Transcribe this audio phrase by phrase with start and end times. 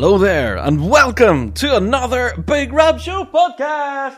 [0.00, 4.16] Hello there, and welcome to another Big Rab Show podcast.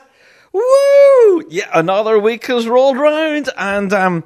[0.53, 1.45] Woo!
[1.51, 4.23] Yeah, another week has rolled round, and um,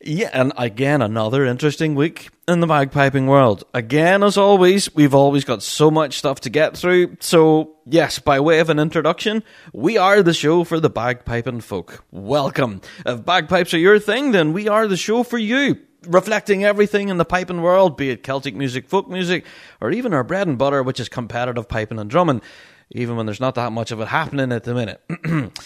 [0.00, 3.64] yeah, and again another interesting week in the bagpiping world.
[3.74, 7.16] Again, as always, we've always got so much stuff to get through.
[7.18, 9.42] So yes, by way of an introduction,
[9.72, 12.04] we are the show for the bagpiping folk.
[12.12, 12.82] Welcome.
[13.04, 17.18] If bagpipes are your thing, then we are the show for you reflecting everything in
[17.18, 19.44] the piping world, be it Celtic music, folk music,
[19.80, 22.42] or even our bread and butter, which is competitive piping and drumming,
[22.90, 25.02] even when there's not that much of it happening at the minute.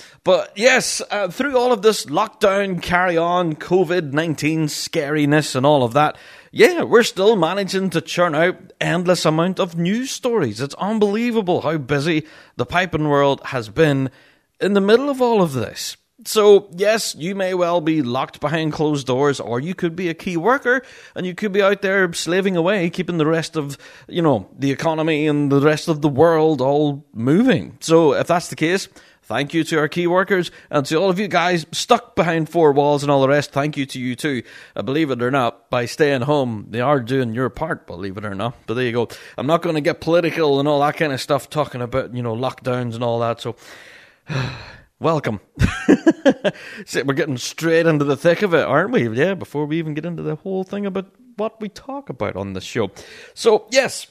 [0.24, 5.84] but yes, uh, through all of this lockdown, carry on, COVID 19 scariness, and all
[5.84, 6.16] of that,
[6.50, 10.60] yeah, we're still managing to churn out endless amount of news stories.
[10.60, 12.26] It's unbelievable how busy
[12.56, 14.10] the piping world has been
[14.60, 15.96] in the middle of all of this.
[16.24, 20.14] So, yes, you may well be locked behind closed doors, or you could be a
[20.14, 20.82] key worker
[21.16, 23.76] and you could be out there slaving away, keeping the rest of,
[24.08, 27.76] you know, the economy and the rest of the world all moving.
[27.80, 28.88] So, if that's the case,
[29.22, 32.72] thank you to our key workers and to all of you guys stuck behind four
[32.72, 33.50] walls and all the rest.
[33.50, 34.44] Thank you to you too.
[34.76, 38.24] Uh, believe it or not, by staying home, they are doing your part, believe it
[38.24, 38.54] or not.
[38.66, 39.08] But there you go.
[39.36, 42.22] I'm not going to get political and all that kind of stuff talking about, you
[42.22, 43.40] know, lockdowns and all that.
[43.40, 43.56] So,
[45.02, 45.40] welcome.
[46.86, 49.08] so we're getting straight into the thick of it, aren't we?
[49.08, 52.52] Yeah, before we even get into the whole thing about what we talk about on
[52.52, 52.90] this show.
[53.34, 54.06] So, yes,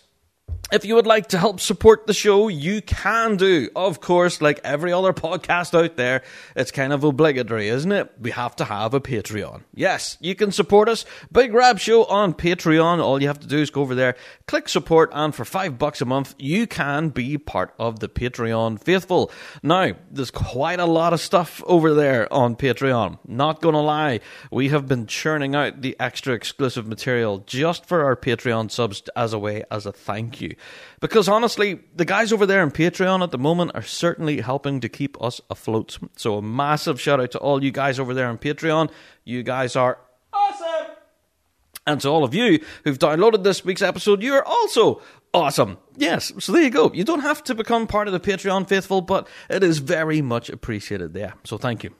[0.71, 3.69] if you would like to help support the show, you can do.
[3.75, 6.23] Of course, like every other podcast out there,
[6.55, 8.11] it's kind of obligatory, isn't it?
[8.19, 9.63] We have to have a Patreon.
[9.73, 11.05] Yes, you can support us.
[11.31, 13.03] Big Rab Show on Patreon.
[13.03, 14.15] All you have to do is go over there,
[14.47, 18.81] click support, and for five bucks a month, you can be part of the Patreon
[18.81, 19.31] faithful.
[19.61, 23.19] Now, there's quite a lot of stuff over there on Patreon.
[23.27, 24.21] Not gonna lie,
[24.51, 29.33] we have been churning out the extra exclusive material just for our Patreon subs as
[29.33, 30.55] a way as a thank you.
[30.99, 34.89] Because honestly, the guys over there on Patreon at the moment are certainly helping to
[34.89, 35.97] keep us afloat.
[36.15, 38.91] So a massive shout out to all you guys over there on Patreon.
[39.23, 39.97] You guys are
[40.31, 40.95] awesome.
[41.87, 45.01] And to all of you who've downloaded this week's episode, you're also
[45.33, 45.77] awesome.
[45.97, 46.91] Yes, so there you go.
[46.93, 50.49] You don't have to become part of the Patreon faithful, but it is very much
[50.49, 51.33] appreciated there.
[51.43, 51.95] So thank you.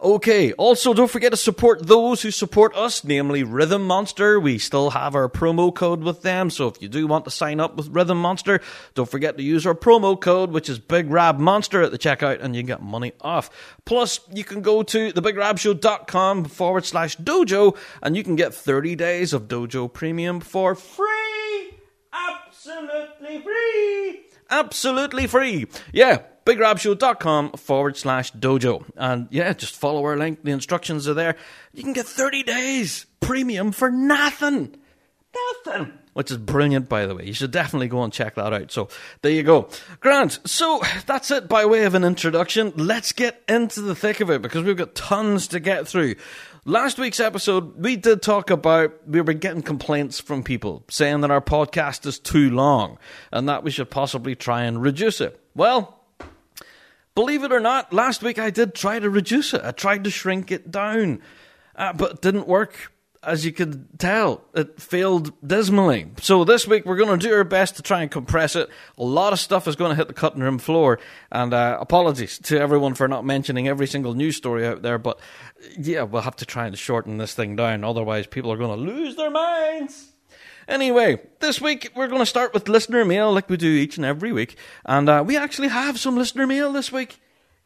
[0.00, 4.40] Okay, also don't forget to support those who support us, namely Rhythm Monster.
[4.40, 7.60] We still have our promo code with them, so if you do want to sign
[7.60, 8.60] up with Rhythm Monster,
[8.94, 12.42] don't forget to use our promo code, which is Big Rab Monster at the checkout,
[12.42, 13.50] and you get money off.
[13.84, 19.32] Plus, you can go to thebigrabshow.com forward slash dojo, and you can get 30 days
[19.32, 21.78] of Dojo Premium for free!
[22.12, 24.26] Absolutely free!
[24.50, 25.66] Absolutely free!
[25.92, 28.84] Yeah, bigrabshow.com forward slash dojo.
[28.96, 30.42] And yeah, just follow our link.
[30.42, 31.36] The instructions are there.
[31.72, 34.76] You can get 30 days premium for nothing.
[35.66, 35.92] Nothing.
[36.12, 37.24] Which is brilliant, by the way.
[37.24, 38.70] You should definitely go and check that out.
[38.70, 38.88] So
[39.22, 39.68] there you go.
[39.98, 42.72] Grant, so that's it by way of an introduction.
[42.76, 46.14] Let's get into the thick of it because we've got tons to get through.
[46.66, 51.30] Last week's episode, we did talk about we were getting complaints from people saying that
[51.32, 52.96] our podcast is too long
[53.32, 55.38] and that we should possibly try and reduce it.
[55.56, 56.00] Well,
[57.14, 59.62] Believe it or not, last week I did try to reduce it.
[59.64, 61.22] I tried to shrink it down,
[61.76, 62.90] uh, but it didn't work.
[63.22, 66.10] As you could tell, it failed dismally.
[66.20, 68.68] So this week we're going to do our best to try and compress it.
[68.98, 70.98] A lot of stuff is going to hit the cutting room floor,
[71.30, 74.98] and uh, apologies to everyone for not mentioning every single news story out there.
[74.98, 75.20] But
[75.78, 77.84] yeah, we'll have to try and shorten this thing down.
[77.84, 80.13] Otherwise, people are going to lose their minds.
[80.68, 84.04] Anyway, this week we're going to start with listener mail like we do each and
[84.04, 84.56] every week.
[84.84, 87.20] And uh, we actually have some listener mail this week.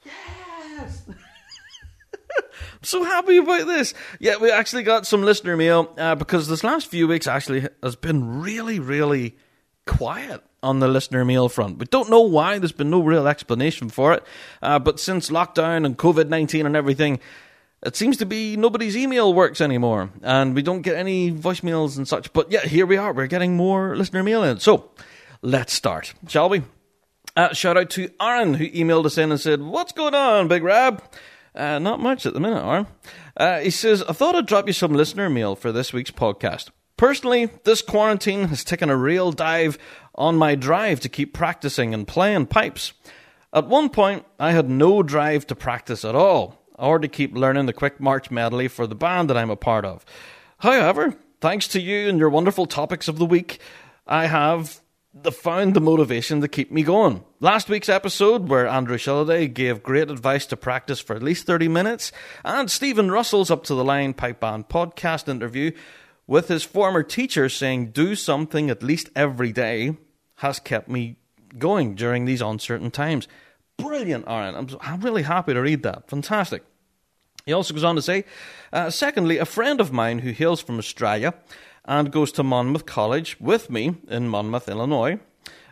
[0.04, 1.02] Yes!
[1.08, 1.14] I'm
[2.82, 3.94] so happy about this.
[4.20, 7.96] Yeah, we actually got some listener mail uh, because this last few weeks actually has
[7.96, 9.36] been really, really
[9.86, 11.78] quiet on the listener mail front.
[11.78, 12.58] We don't know why.
[12.58, 14.24] There's been no real explanation for it.
[14.60, 17.20] Uh, but since lockdown and COVID 19 and everything,
[17.82, 22.08] it seems to be nobody's email works anymore, and we don't get any voicemails and
[22.08, 22.32] such.
[22.32, 23.12] But yeah, here we are.
[23.12, 24.58] We're getting more listener mail in.
[24.60, 24.90] So
[25.42, 26.62] let's start, shall we?
[27.36, 30.64] Uh, shout out to Aaron who emailed us in and said, "What's going on, Big
[30.64, 31.02] Rab?"
[31.54, 32.86] Uh, not much at the minute, Aaron.
[33.36, 36.70] Uh, he says, "I thought I'd drop you some listener mail for this week's podcast.
[36.96, 39.78] Personally, this quarantine has taken a real dive
[40.16, 42.92] on my drive to keep practicing and playing pipes.
[43.52, 47.66] At one point, I had no drive to practice at all, or to keep learning
[47.66, 50.04] the quick march medley for the band that I'm a part of.
[50.58, 53.60] However, thanks to you and your wonderful topics of the week,
[54.06, 54.80] I have
[55.14, 57.25] the, found the motivation to keep me going.
[57.40, 61.69] Last week's episode, where Andrew Shilliday gave great advice to practice for at least 30
[61.69, 62.12] minutes,
[62.44, 65.72] and Stephen Russell's Up to the Line Pipe Band podcast interview
[66.26, 69.96] with his former teacher saying do something at least every day
[70.36, 71.16] has kept me
[71.56, 73.26] going during these uncertain times.
[73.78, 74.54] Brilliant, Aaron.
[74.54, 76.08] I'm, I'm really happy to read that.
[76.08, 76.64] Fantastic.
[77.48, 78.26] He also goes on to say,
[78.74, 81.32] uh, secondly, a friend of mine who hails from Australia
[81.86, 85.18] and goes to Monmouth College with me in Monmouth, Illinois,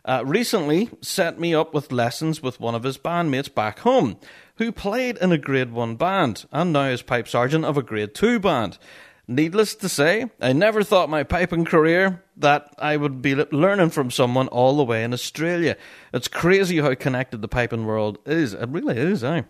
[0.06, 4.16] uh, recently set me up with lessons with one of his bandmates back home,
[4.54, 8.14] who played in a Grade 1 band and now is pipe sergeant of a Grade
[8.14, 8.78] 2 band.
[9.28, 14.10] Needless to say, I never thought my piping career that I would be learning from
[14.10, 15.76] someone all the way in Australia.
[16.14, 18.54] It's crazy how connected the piping world is.
[18.54, 19.42] It really is, eh?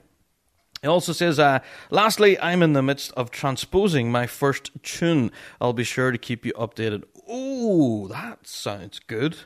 [0.86, 1.58] He also says, uh,
[1.90, 5.32] lastly, I'm in the midst of transposing my first tune.
[5.60, 7.02] I'll be sure to keep you updated.
[7.28, 9.36] Oh, that sounds good.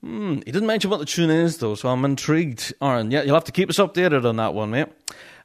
[0.00, 2.74] Hmm, he didn't mention what the tune is, though, so I'm intrigued.
[2.82, 4.88] Aaron, yeah, you'll have to keep us updated on that one, mate.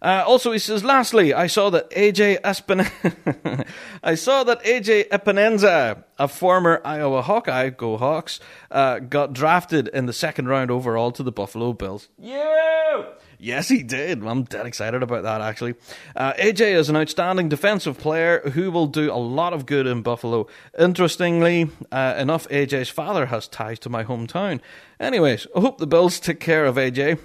[0.02, 3.68] Uh, also, he says, lastly, I saw that AJ Espin-
[4.04, 8.40] I saw that AJ Epenesa, a former Iowa Hawkeye, go Hawks,
[8.72, 12.10] uh, got drafted in the second round overall to the Buffalo Bills.
[12.18, 13.04] Yeah!
[13.44, 14.26] Yes, he did.
[14.26, 15.76] I'm dead excited about that, actually.
[16.16, 20.02] Uh, AJ is an outstanding defensive player who will do a lot of good in
[20.02, 20.48] Buffalo.
[20.80, 24.62] Interestingly uh, enough, AJ's father has ties to my hometown.
[24.98, 27.20] Anyways, I hope the Bills take care of AJ.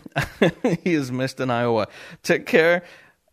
[0.83, 1.87] he is missed in Iowa.
[2.25, 2.83] Take care.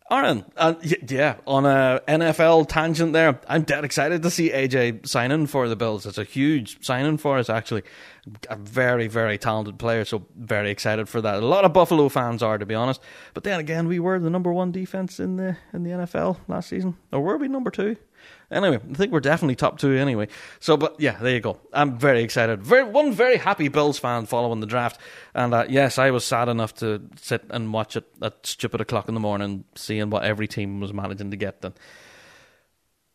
[0.08, 0.74] Aaron, uh,
[1.08, 5.74] yeah, on a NFL tangent there, I'm dead excited to see AJ signing for the
[5.74, 6.06] Bills.
[6.06, 7.82] It's a huge signing for us, actually.
[8.48, 11.42] A very, very talented player, so very excited for that.
[11.42, 13.00] A lot of Buffalo fans are, to be honest.
[13.34, 16.68] But then again, we were the number one defense in the in the NFL last
[16.68, 17.96] season, or were we number two?
[18.50, 20.28] Anyway, I think we're definitely top two anyway.
[20.60, 21.58] So, but yeah, there you go.
[21.72, 22.62] I'm very excited.
[22.62, 25.00] Very one very happy Bills fan following the draft,
[25.34, 29.08] and uh, yes, I was sad enough to sit and watch it at stupid o'clock
[29.08, 31.60] in the morning, seeing what every team was managing to get.
[31.62, 31.74] Then,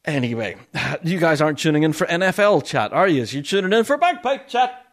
[0.04, 0.58] anyway,
[1.04, 3.24] you guys aren't tuning in for NFL chat, are you?
[3.24, 4.86] You're tuning in for bagpipe chat.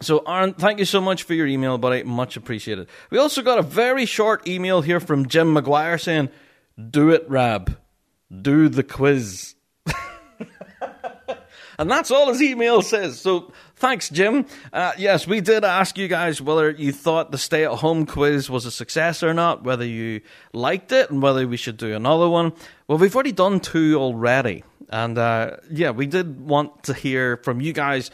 [0.00, 2.02] So, Aaron, thank you so much for your email, buddy.
[2.02, 2.86] Much appreciated.
[3.10, 6.30] We also got a very short email here from Jim McGuire saying,
[6.90, 7.78] "Do it, Rab.
[8.30, 9.55] Do the quiz."
[11.78, 13.20] And that's all his email says.
[13.20, 14.46] So thanks, Jim.
[14.72, 18.48] Uh, yes, we did ask you guys whether you thought the stay at home quiz
[18.48, 20.22] was a success or not, whether you
[20.52, 22.52] liked it, and whether we should do another one.
[22.88, 24.64] Well, we've already done two already.
[24.88, 28.10] And uh, yeah, we did want to hear from you guys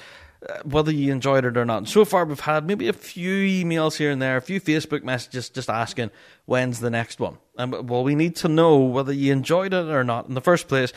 [0.49, 1.87] uh, whether you enjoyed it or not.
[1.87, 5.49] so far, we've had maybe a few emails here and there, a few Facebook messages
[5.49, 6.11] just asking
[6.47, 7.39] when's the next one.
[7.57, 10.67] And well, we need to know whether you enjoyed it or not in the first
[10.67, 10.93] place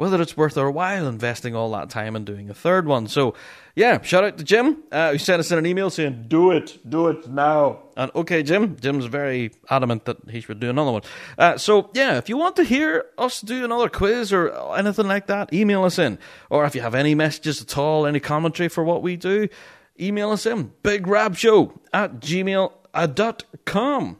[0.00, 3.06] whether it's worth our while investing all that time and doing a third one.
[3.06, 3.34] So,
[3.74, 6.78] yeah, shout out to Jim uh, who sent us in an email saying, "Do it,
[6.88, 11.02] do it now." And okay, Jim, Jim's very adamant that he should do another one.
[11.36, 15.26] Uh, so, yeah, if you want to hear us do another quiz or anything like
[15.26, 16.18] that, email us in.
[16.48, 19.48] Or if you have any messages at all, any commentary for what we do,
[20.00, 20.72] email us in.
[20.82, 24.16] Big Rab Show at gmail.com.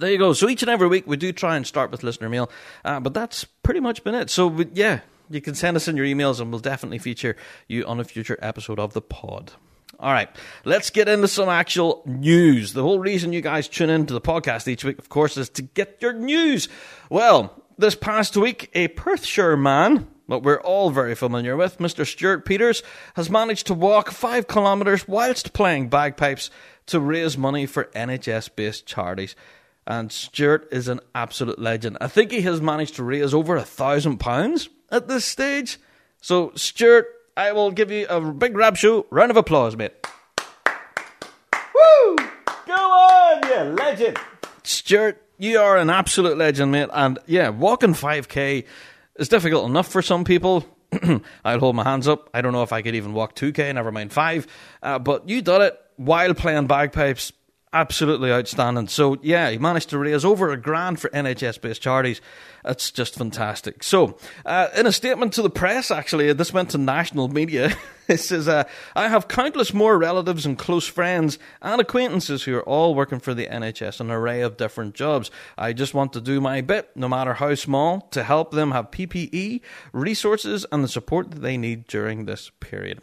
[0.00, 0.32] There you go.
[0.32, 2.50] So each and every week we do try and start with listener mail,
[2.84, 4.30] uh, but that's pretty much been it.
[4.30, 7.36] So yeah, you can send us in your emails, and we'll definitely feature
[7.66, 9.52] you on a future episode of the pod.
[9.98, 10.28] All right,
[10.64, 12.74] let's get into some actual news.
[12.74, 15.62] The whole reason you guys tune into the podcast each week, of course, is to
[15.62, 16.68] get your news.
[17.10, 22.06] Well, this past week, a Perthshire man, what we're all very familiar with, Mr.
[22.06, 26.50] Stuart Peters, has managed to walk five kilometres whilst playing bagpipes
[26.86, 29.34] to raise money for NHS based charities
[29.88, 31.96] and Stuart is an absolute legend.
[32.00, 35.78] I think he has managed to raise over a thousand pounds at this stage.
[36.20, 39.94] So, Stuart, I will give you a big Rab Show round of applause, mate.
[41.74, 42.16] Woo!
[42.66, 44.18] Go on, you legend.
[44.62, 46.90] Stuart, you are an absolute legend, mate.
[46.92, 48.66] And yeah, walking 5k
[49.16, 50.66] is difficult enough for some people.
[51.44, 52.28] I'll hold my hands up.
[52.34, 54.46] I don't know if I could even walk 2k, never mind 5.
[54.82, 57.32] Uh, but you did it while playing bagpipes
[57.72, 58.88] absolutely outstanding.
[58.88, 62.20] So yeah, he managed to raise over a grand for NHS-based charities.
[62.64, 63.82] That's just fantastic.
[63.82, 67.74] So, uh, in a statement to the press, actually, this went to national media.
[68.08, 68.64] it says, uh,
[68.96, 73.32] "I have countless more relatives and close friends and acquaintances who are all working for
[73.32, 75.30] the NHS, an array of different jobs.
[75.56, 78.90] I just want to do my bit, no matter how small, to help them have
[78.90, 79.60] PPE,
[79.92, 83.00] resources, and the support that they need during this period."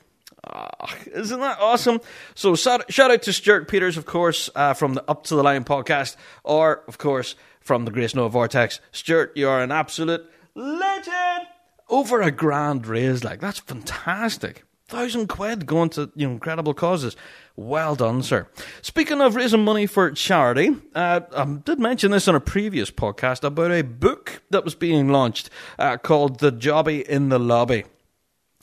[0.54, 0.68] Oh,
[1.14, 2.02] isn't that awesome?
[2.36, 5.64] So shout, out to Stuart Peters, of course, uh, from the Up to the Line
[5.64, 8.80] podcast, or of course from the Grace Noah Vortex.
[8.92, 11.48] Stuart, you are an absolute legend.
[11.88, 14.64] Over a grand raise, like that's fantastic.
[14.88, 17.16] Thousand quid going to you know, incredible causes.
[17.56, 18.48] Well done, sir.
[18.82, 23.44] Speaking of raising money for charity, uh, I did mention this on a previous podcast
[23.44, 25.50] about a book that was being launched
[25.80, 27.86] uh, called The Jobby in the Lobby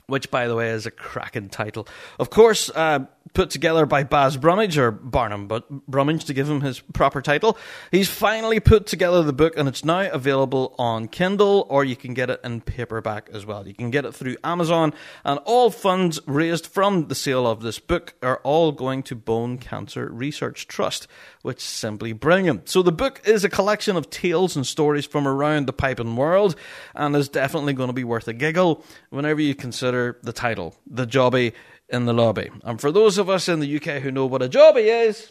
[0.07, 1.87] which, by the way, is a cracking title.
[2.19, 6.61] Of course, uh, put together by Baz Brummage, or Barnum but Brummage to give him
[6.61, 7.57] his proper title.
[7.91, 12.15] He's finally put together the book, and it's now available on Kindle, or you can
[12.15, 13.67] get it in paperback as well.
[13.67, 14.93] You can get it through Amazon,
[15.25, 19.59] and all funds raised from the sale of this book are all going to Bone
[19.59, 21.07] Cancer Research Trust,
[21.43, 22.69] which is simply brilliant.
[22.69, 26.57] So the book is a collection of tales and stories from around the piping world,
[26.95, 31.07] and is definitely going to be worth a giggle whenever you consider the title, The
[31.07, 31.53] Jobby
[31.93, 32.51] in the lobby.
[32.65, 35.31] And for those of us in the UK who know what a jobby is,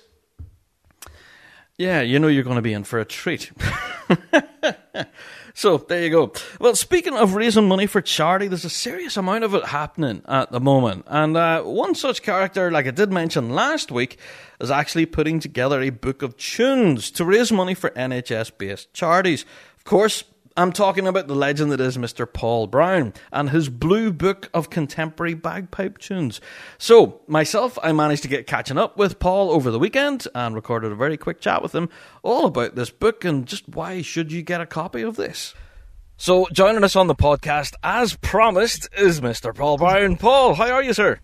[1.77, 3.51] yeah, you know you're going to be in for a treat.
[5.55, 6.31] so there you go.
[6.59, 10.51] Well, speaking of raising money for charity, there's a serious amount of it happening at
[10.51, 11.05] the moment.
[11.07, 14.19] And uh, one such character, like I did mention last week,
[14.59, 19.45] is actually putting together a book of tunes to raise money for NHS based charities.
[19.77, 20.23] Of course,
[20.61, 22.31] I'm talking about the legend that is Mr.
[22.31, 26.39] Paul Brown and his blue book of contemporary bagpipe tunes.
[26.77, 30.91] So, myself, I managed to get catching up with Paul over the weekend and recorded
[30.91, 31.89] a very quick chat with him
[32.21, 35.55] all about this book and just why should you get a copy of this.
[36.15, 39.55] So, joining us on the podcast, as promised, is Mr.
[39.55, 40.15] Paul Brown.
[40.15, 41.19] Paul, how are you, sir?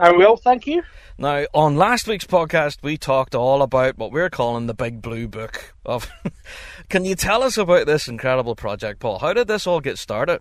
[0.00, 0.82] I'm well, thank you.
[1.16, 5.28] Now, on last week's podcast, we talked all about what we're calling the Big Blue
[5.28, 6.10] Book of.
[6.88, 9.18] Can you tell us about this incredible project, Paul?
[9.18, 10.40] How did this all get started?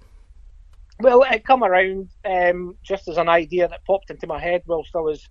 [0.99, 4.95] Well, it come around um, just as an idea that popped into my head whilst
[4.95, 5.27] I was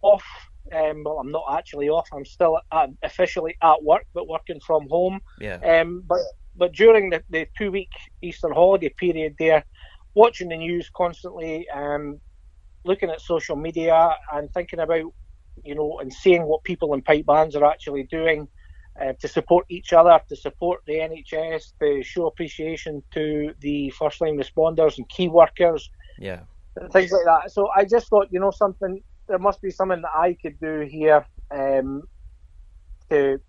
[0.00, 0.24] off.
[0.72, 2.08] Um, well, I'm not actually off.
[2.12, 5.20] I'm still at, officially at work, but working from home.
[5.40, 5.56] Yeah.
[5.56, 6.20] Um, but
[6.54, 7.90] but during the, the two week
[8.22, 9.64] Easter holiday period, there,
[10.14, 12.20] watching the news constantly, um,
[12.84, 15.12] looking at social media and thinking about,
[15.64, 18.46] you know, and seeing what people in pipe bands are actually doing
[19.00, 24.20] uh, to support each other, to support the NHS, to show appreciation to the first
[24.20, 25.90] line responders and key workers.
[26.18, 26.40] Yeah.
[26.92, 27.52] Things like that.
[27.52, 30.80] So I just thought, you know, something, there must be something that I could do
[30.80, 32.02] here um,
[33.10, 33.40] to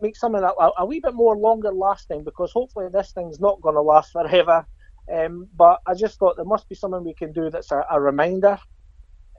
[0.00, 3.74] make something a, a wee bit more longer lasting because hopefully this thing's not going
[3.74, 4.66] to last forever.
[5.12, 8.00] Um, but I just thought there must be something we can do that's a, a
[8.00, 8.58] reminder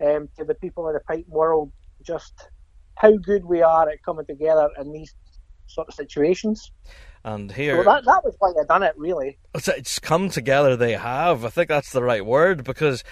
[0.01, 2.49] um, to the people in the pipe world just
[2.95, 5.13] how good we are at coming together in these
[5.67, 6.71] sort of situations.
[7.25, 9.37] And here, so that, that was why I done it, really.
[9.55, 10.75] It's come together.
[10.75, 11.45] They have.
[11.45, 13.03] I think that's the right word because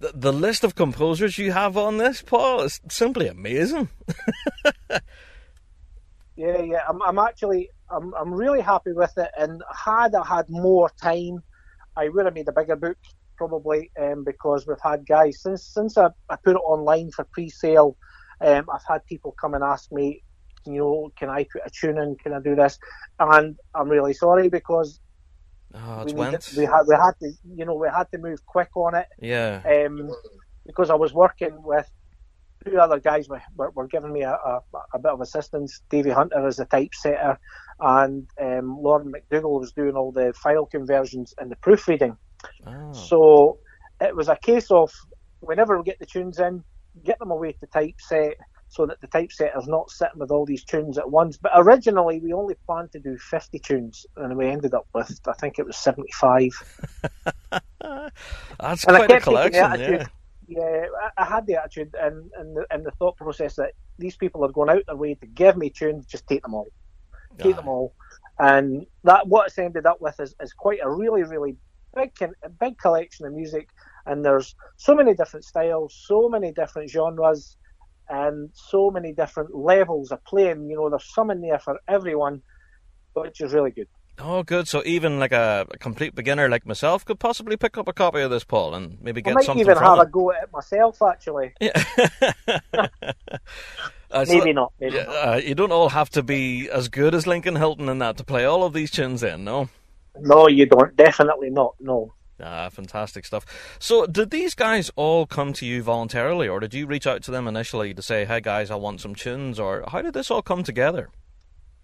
[0.00, 3.90] the, the list of composers you have on this, Paul, is simply amazing.
[4.90, 6.80] yeah, yeah.
[6.88, 9.30] I'm, I'm actually, I'm, I'm really happy with it.
[9.38, 11.42] And had I had more time,
[11.96, 12.96] I would have made a bigger book
[13.36, 17.96] probably um, because we've had guys since since I, I put it online for pre-sale.
[18.40, 20.22] Um, I've had people come and ask me,
[20.66, 22.16] you know, can I put a tune in?
[22.16, 22.78] Can I do this?
[23.18, 25.00] And I'm really sorry because
[25.74, 28.70] oh, we, needed, we had we had to you know we had to move quick
[28.76, 29.06] on it.
[29.20, 29.62] Yeah.
[29.64, 30.10] Um,
[30.66, 31.88] because I was working with
[32.64, 34.60] two other guys were, were, were giving me a, a,
[34.94, 35.80] a, bit of assistance.
[35.88, 37.38] Davy Hunter as a typesetter,
[37.80, 42.16] and um, Lauren McDougall was doing all the file conversions and the proofreading.
[42.66, 42.92] Oh.
[42.92, 43.58] So
[44.00, 44.92] it was a case of
[45.40, 46.64] whenever we get the tunes in,
[47.04, 48.36] get them away to typeset
[48.68, 51.36] so that the typesetter's not sitting with all these tunes at once.
[51.36, 55.32] But originally we only planned to do 50 tunes and we ended up with, I
[55.34, 56.50] think it was 75.
[57.80, 60.06] That's and quite a collection, yeah.
[60.50, 60.86] Yeah,
[61.18, 64.52] I, had the attitude and, and, the, and the thought process that these people are
[64.52, 66.68] going out their way to give me tunes, just take them all.
[67.38, 67.92] Take them all.
[68.38, 71.56] And that what it's ended up with is, is quite a really, really
[71.94, 72.12] big,
[72.58, 73.68] big collection of music
[74.08, 77.56] and there's so many different styles, so many different genres,
[78.08, 80.68] and so many different levels of playing.
[80.68, 82.42] You know, there's some in there for everyone,
[83.12, 83.88] which is really good.
[84.18, 84.66] Oh, good.
[84.66, 88.20] So even like a, a, complete beginner like myself could possibly pick up a copy
[88.20, 89.60] of this, Paul, and maybe get I might something.
[89.60, 90.02] even have it.
[90.02, 91.54] a go at it myself, actually.
[91.60, 92.88] Yeah.
[94.10, 94.72] Uh, so, maybe not.
[94.80, 95.08] Maybe not.
[95.08, 98.24] Uh, you don't all have to be as good as Lincoln Hilton in that to
[98.24, 99.68] play all of these tunes in, no?
[100.18, 100.96] No, you don't.
[100.96, 101.74] Definitely not.
[101.78, 102.14] No.
[102.40, 103.44] Ah, fantastic stuff.
[103.80, 107.30] So, did these guys all come to you voluntarily, or did you reach out to
[107.30, 110.42] them initially to say, "Hey, guys, I want some tunes," or how did this all
[110.42, 111.10] come together?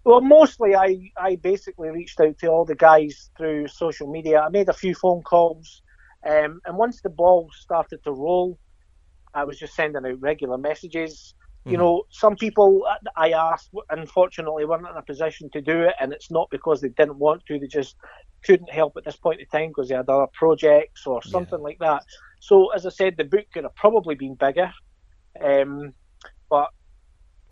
[0.05, 4.41] Well, mostly I, I basically reached out to all the guys through social media.
[4.41, 5.81] I made a few phone calls,
[6.23, 8.59] um, and once the ball started to roll,
[9.33, 11.33] I was just sending out regular messages.
[11.65, 11.71] Mm.
[11.71, 11.83] You hmm.
[11.83, 12.85] know, some people
[13.17, 16.89] I asked, unfortunately, weren't in a position to do it, and it's not because they
[16.89, 17.95] didn't want to; they just
[18.45, 21.63] couldn't help at this point in time because they had other projects or something yeah.
[21.63, 22.03] like that.
[22.39, 24.71] So, as I said, the book could have probably been bigger,
[25.41, 25.93] um,
[26.49, 26.69] but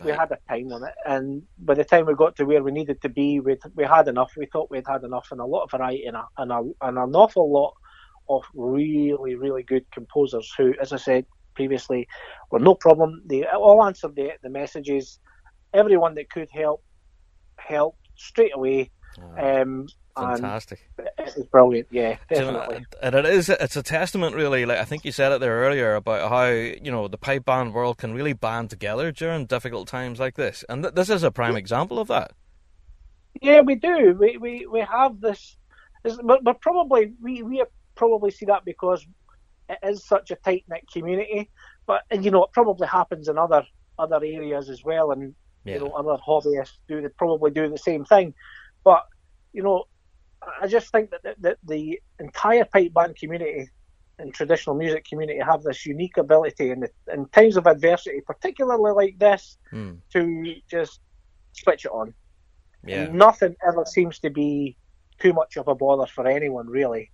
[0.04, 2.72] we had a time on it, and by the time we got to where we
[2.72, 4.32] needed to be, we we had enough.
[4.36, 6.98] We thought we'd had enough, and a lot of variety, and a, and, a, and
[6.98, 7.74] an awful lot
[8.28, 12.08] of really really good composers who, as I said previously,
[12.50, 13.22] were no problem.
[13.26, 15.18] They all answered the the messages.
[15.72, 16.82] Everyone that could help
[17.56, 18.90] helped straight away.
[19.20, 19.62] Oh.
[19.62, 20.88] Um, Fantastic.
[21.18, 22.86] It's brilliant, yeah, definitely.
[23.02, 24.64] And it is, it's a testament, really.
[24.64, 27.74] Like I think you said it there earlier about how you know the pipe band
[27.74, 31.32] world can really band together during difficult times like this, and th- this is a
[31.32, 32.32] prime example of that.
[33.42, 34.16] Yeah, we do.
[34.18, 35.56] We we, we have this,
[36.22, 37.64] but, but probably we we
[37.96, 39.04] probably see that because
[39.68, 41.50] it is such a tight knit community.
[41.86, 43.66] But and you know it probably happens in other
[43.98, 45.74] other areas as well, and yeah.
[45.74, 48.34] you know other hobbyists do they probably do the same thing.
[48.84, 49.04] But
[49.52, 49.84] you know
[50.60, 53.68] I just think that the, that the entire pipe band community
[54.18, 58.92] and traditional music community have this unique ability in, the, in times of adversity, particularly
[58.92, 59.98] like this, mm.
[60.12, 61.00] to just
[61.52, 62.14] switch it on.
[62.86, 63.02] Yeah.
[63.02, 64.76] And nothing ever seems to be
[65.18, 67.10] too much of a bother for anyone, really.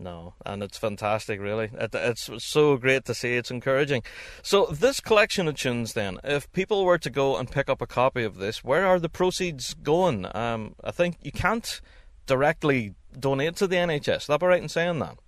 [0.00, 1.70] No, and it's fantastic, really.
[1.72, 3.34] It, it's so great to see.
[3.34, 4.02] It's encouraging.
[4.42, 7.86] So, this collection of tunes, then, if people were to go and pick up a
[7.86, 10.26] copy of this, where are the proceeds going?
[10.36, 11.80] Um, I think you can't
[12.26, 14.26] directly donate to the NHS.
[14.26, 15.18] That be right in saying that?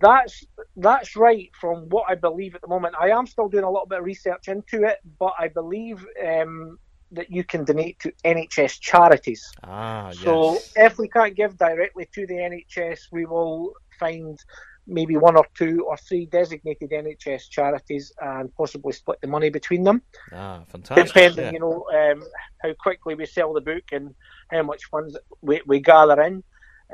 [0.00, 0.44] That's
[0.76, 1.50] that's right.
[1.60, 4.04] From what I believe at the moment, I am still doing a little bit of
[4.04, 6.78] research into it, but I believe um,
[7.12, 9.50] that you can donate to NHS charities.
[9.64, 10.72] Ah, so yes.
[10.76, 14.38] if we can't give directly to the NHS, we will find
[14.86, 19.84] maybe one or two or three designated NHS charities and possibly split the money between
[19.84, 20.02] them.
[20.32, 21.06] Ah, fantastic.
[21.06, 21.52] Depending, yeah.
[21.52, 22.22] you know, um,
[22.62, 24.14] how quickly we sell the book and
[24.50, 26.42] how much funds we, we gather in.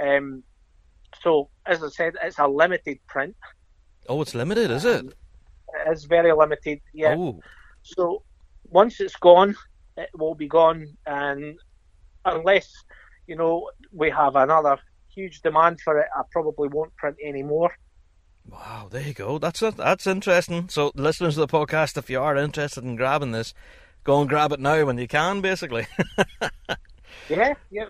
[0.01, 0.43] Um,
[1.23, 3.37] so, as I said, it's a limited print.
[4.09, 5.15] Oh, it's limited, is it?
[5.87, 7.15] It's very limited, yeah.
[7.17, 7.41] Oh.
[7.83, 8.23] So,
[8.71, 9.55] once it's gone,
[9.97, 11.59] it will be gone, and
[12.25, 12.73] unless
[13.27, 14.79] you know we have another
[15.15, 17.73] huge demand for it, I probably won't print any more.
[18.49, 19.39] Wow, there you go.
[19.39, 19.77] That's it.
[19.77, 20.69] That's interesting.
[20.69, 23.55] So, listeners of the podcast, if you are interested in grabbing this,
[24.05, 25.87] go and grab it now when you can, basically.
[27.29, 27.87] yeah, yeah.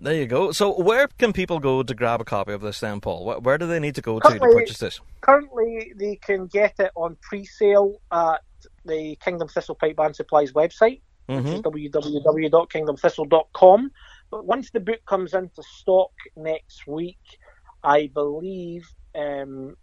[0.00, 0.52] There you go.
[0.52, 3.26] So, where can people go to grab a copy of this then, Paul?
[3.26, 5.00] Where, where do they need to go to to purchase this?
[5.20, 8.40] Currently, they can get it on pre sale at
[8.86, 11.46] the Kingdom Thistle Pipe Band Supplies website, mm-hmm.
[11.46, 11.60] which is
[11.92, 13.90] www.kingdomthistle.com.
[14.30, 17.18] But once the book comes into stock next week,
[17.82, 19.76] I believe um,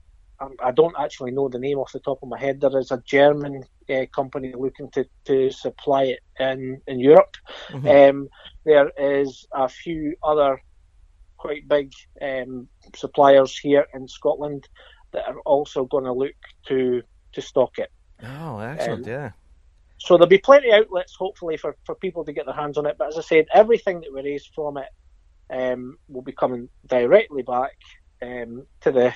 [0.63, 2.61] I don't actually know the name off the top of my head.
[2.61, 7.37] There is a German uh, company looking to, to supply it in in Europe.
[7.69, 7.87] Mm-hmm.
[7.87, 8.29] Um,
[8.63, 10.61] there is a few other
[11.37, 14.67] quite big um, suppliers here in Scotland
[15.11, 16.35] that are also going to look
[16.67, 17.01] to
[17.33, 17.91] to stock it.
[18.23, 19.07] Oh, excellent!
[19.07, 19.31] Um, yeah.
[20.07, 22.85] So there'll be plenty of outlets, hopefully, for, for people to get their hands on
[22.85, 22.95] it.
[22.97, 24.87] But as I said, everything that we raise from it
[25.49, 27.73] um, will be coming directly back
[28.21, 29.13] um, to the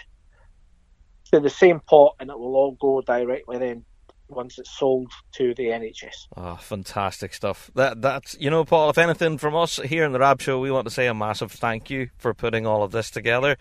[1.31, 3.85] to the same pot, and it will all go directly then
[4.27, 6.27] once it's sold to the NHS.
[6.35, 7.71] Oh, ah, fantastic stuff!
[7.73, 8.89] That that's you know, Paul.
[8.89, 11.53] If anything from us here in the Rab Show, we want to say a massive
[11.53, 13.55] thank you for putting all of this together.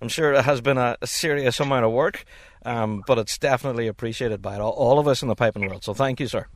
[0.00, 2.24] I'm sure it has been a, a serious amount of work,
[2.64, 5.82] um, but it's definitely appreciated by all, all of us in the piping world.
[5.82, 6.46] So thank you, sir.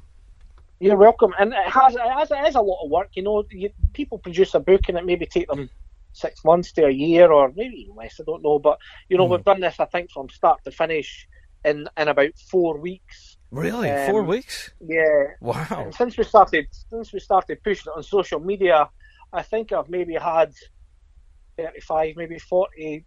[0.80, 3.10] You're welcome, and it has it has, it has a lot of work.
[3.12, 5.68] You know, you, people produce a book and it maybe take them
[6.12, 8.18] six months to a year or maybe even less.
[8.18, 8.78] I don't know, but
[9.10, 9.32] you know, mm.
[9.32, 11.28] we've done this I think from start to finish
[11.66, 13.36] in in about four weeks.
[13.50, 14.70] Really, um, four weeks?
[14.80, 15.24] Yeah.
[15.40, 15.66] Wow.
[15.70, 18.88] And since we started since we started pushing it on social media,
[19.34, 20.54] I think I've maybe had
[21.58, 23.04] thirty five, maybe forty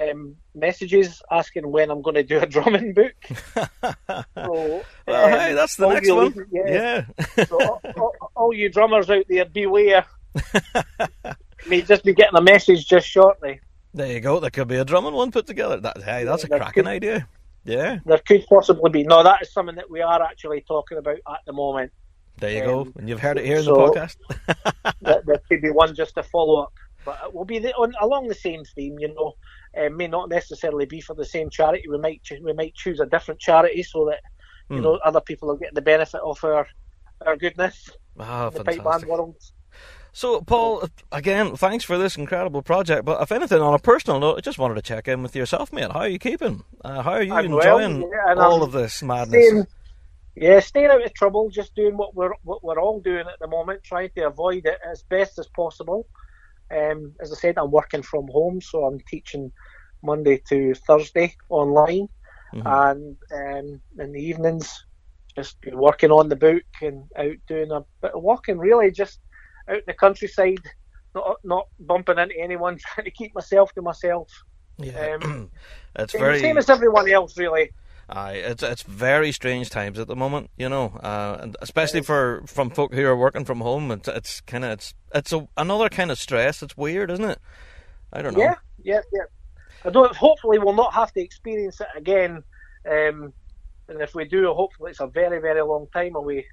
[0.00, 3.14] um, messages asking when I'm going to do a drumming book.
[3.54, 3.66] so,
[4.36, 6.34] well, um, hey, that's the next one.
[6.50, 7.04] Yeah.
[7.36, 7.44] yeah.
[7.44, 10.04] so all, all, all, you drummers out there, beware.
[11.68, 13.60] may just be getting a message just shortly.
[13.94, 14.40] There you go.
[14.40, 15.80] There could be a drumming one put together.
[15.80, 17.28] That, hey, that's a cracking could, idea.
[17.64, 17.98] Yeah.
[18.04, 19.04] There could possibly be.
[19.04, 21.92] No, that is something that we are actually talking about at the moment.
[22.38, 22.92] There you um, go.
[22.96, 24.16] And you've heard it here in the podcast.
[25.00, 26.72] there, there could be one just to follow up,
[27.04, 28.98] but it will be the, on, along the same theme.
[28.98, 29.34] You know,
[29.76, 31.88] uh, may not necessarily be for the same charity.
[31.88, 34.20] We might we might choose a different charity so that
[34.70, 34.82] you mm.
[34.82, 36.66] know other people are getting the benefit of our
[37.26, 37.90] our goodness.
[38.18, 39.08] Ah, the fantastic.
[39.08, 39.36] world.
[40.16, 43.04] So, Paul, again, thanks for this incredible project.
[43.04, 45.74] But if anything, on a personal note, I just wanted to check in with yourself,
[45.74, 45.92] mate.
[45.92, 46.64] How are you keeping?
[46.82, 49.46] Uh, how are you I'm enjoying well, yeah, all I'm of this madness?
[49.46, 49.66] Staying,
[50.34, 53.46] yeah, staying out of trouble, just doing what we're what we're all doing at the
[53.46, 56.06] moment, trying to avoid it as best as possible.
[56.70, 59.52] Um, as I said, I'm working from home, so I'm teaching
[60.02, 62.08] Monday to Thursday online,
[62.54, 62.66] mm-hmm.
[62.66, 64.84] and um, in the evenings,
[65.34, 68.58] just working on the book and out doing a bit of walking.
[68.58, 69.20] Really, just
[69.68, 70.64] out in the countryside,
[71.14, 74.28] not not bumping into anyone, trying to keep myself to myself.
[74.78, 75.50] Yeah, um,
[76.08, 77.70] same, very same as everyone else, really.
[78.08, 82.42] Aye, it's it's very strange times at the moment, you know, uh, and especially for
[82.46, 83.90] from folk who are working from home.
[83.90, 86.62] It's it's kind of it's it's a, another kind of stress.
[86.62, 87.40] It's weird, isn't it?
[88.12, 88.40] I don't know.
[88.40, 89.24] Yeah, yeah, yeah.
[89.84, 90.14] I don't.
[90.14, 92.44] Hopefully, we'll not have to experience it again.
[92.88, 93.32] Um,
[93.88, 96.46] and if we do, hopefully, it's a very, very long time away.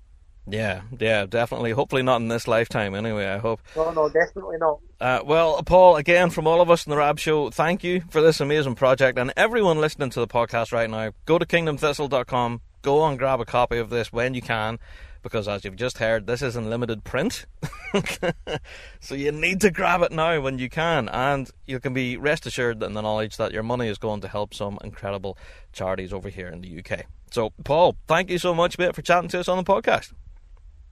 [0.46, 1.72] Yeah, yeah, definitely.
[1.72, 3.62] Hopefully not in this lifetime, anyway, I hope.
[3.76, 4.80] No, no, definitely not.
[5.00, 8.22] Uh, well, Paul, again, from all of us in the Rab Show, thank you for
[8.22, 9.18] this amazing project.
[9.18, 13.46] And everyone listening to the podcast right now, go to kingdomthistle.com, go and grab a
[13.46, 14.80] copy of this when you can,
[15.22, 17.46] because as you've just heard, this is in limited print.
[19.00, 21.08] so you need to grab it now when you can.
[21.08, 24.28] And you can be rest assured in the knowledge that your money is going to
[24.28, 25.38] help some incredible
[25.72, 27.06] charities over here in the UK.
[27.32, 30.12] So, Paul, thank you so much, mate, for chatting to us on the podcast.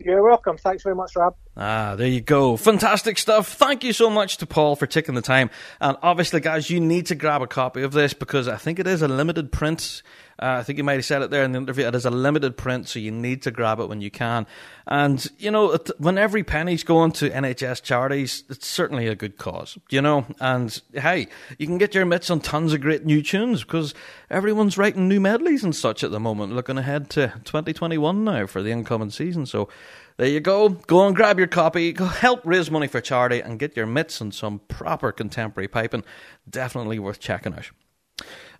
[0.06, 0.58] You're welcome.
[0.58, 1.36] Thanks very much, Rob.
[1.56, 2.58] Ah, there you go.
[2.58, 3.54] Fantastic stuff.
[3.54, 5.50] Thank you so much to Paul for taking the time.
[5.80, 8.88] And obviously, guys, you need to grab a copy of this because I think it
[8.88, 10.02] is a limited print.
[10.42, 11.86] Uh, I think you might have said it there in the interview.
[11.86, 14.48] It is a limited print, so you need to grab it when you can.
[14.88, 19.78] And, you know, when every penny's going to NHS charities, it's certainly a good cause,
[19.92, 20.26] you know.
[20.40, 21.28] And hey,
[21.60, 23.94] you can get your mitts on tons of great new tunes because
[24.32, 28.64] everyone's writing new medleys and such at the moment, looking ahead to 2021 now for
[28.64, 29.46] the incoming season.
[29.46, 29.70] So,
[30.18, 30.70] there you go.
[30.70, 31.94] Go and grab your copy.
[31.94, 36.04] Go help raise money for charity and get your mitts on some proper contemporary piping.
[36.50, 37.72] Definitely worth checking out.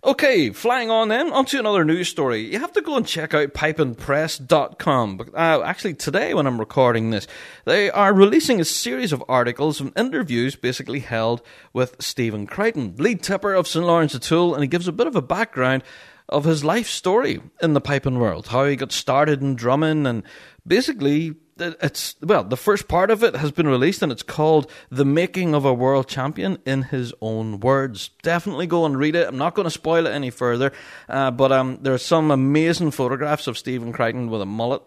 [0.04, 2.40] Okay, flying on then, onto another news story.
[2.52, 5.30] You have to go and check out pipeandpress.com.
[5.32, 7.28] Uh, actually, today when I'm recording this,
[7.66, 11.40] they are releasing a series of articles and interviews basically held
[11.72, 13.86] with Stephen Crichton, lead tipper of St.
[13.86, 15.84] Laurence O'Toole, and he gives a bit of a background
[16.28, 20.24] of his life story in the piping world, how he got started in drumming and
[20.66, 25.04] basically it's well the first part of it has been released and it's called the
[25.04, 29.38] making of a world champion in his own words definitely go and read it i'm
[29.38, 30.72] not going to spoil it any further
[31.08, 34.82] uh, but um, there are some amazing photographs of stephen crichton with a mullet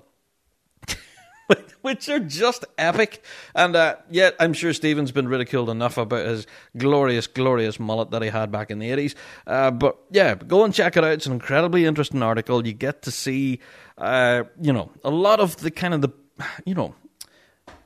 [1.81, 3.23] which are just epic.
[3.53, 6.47] And uh, yet, I'm sure Stephen's been ridiculed enough about his
[6.77, 9.15] glorious, glorious mullet that he had back in the 80s.
[9.45, 11.11] Uh, but yeah, go and check it out.
[11.11, 12.65] It's an incredibly interesting article.
[12.65, 13.59] You get to see,
[13.97, 16.09] uh, you know, a lot of the kind of the
[16.65, 16.95] you know,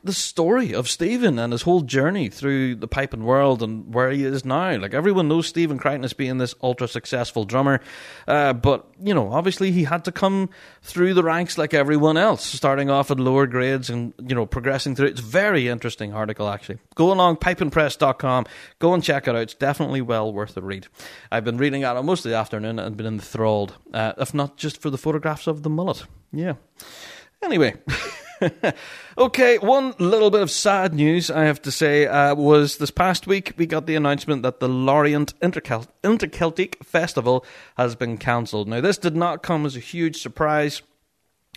[0.02, 4.24] the story of Stephen and his whole journey through the piping world and where he
[4.24, 4.76] is now.
[4.78, 7.80] Like everyone knows Stephen Crichton as being this ultra successful drummer,
[8.26, 10.48] uh, but you know, obviously he had to come
[10.82, 14.94] through the ranks like everyone else, starting off at lower grades and you know progressing
[14.94, 15.08] through.
[15.08, 16.78] It's very interesting article actually.
[16.94, 18.46] Go along pipeandpress.com,
[18.78, 19.42] go and check it out.
[19.42, 20.86] It's definitely well worth a read.
[21.30, 24.80] I've been reading it most of the afternoon and been enthralled, uh, if not just
[24.80, 26.04] for the photographs of the mullet.
[26.32, 26.54] Yeah.
[27.42, 27.74] Anyway.
[29.18, 33.26] okay, one little bit of sad news I have to say uh, was this past
[33.26, 37.44] week we got the announcement that the Lorient Intercel- Interceltic Festival
[37.76, 38.68] has been cancelled.
[38.68, 40.82] Now, this did not come as a huge surprise,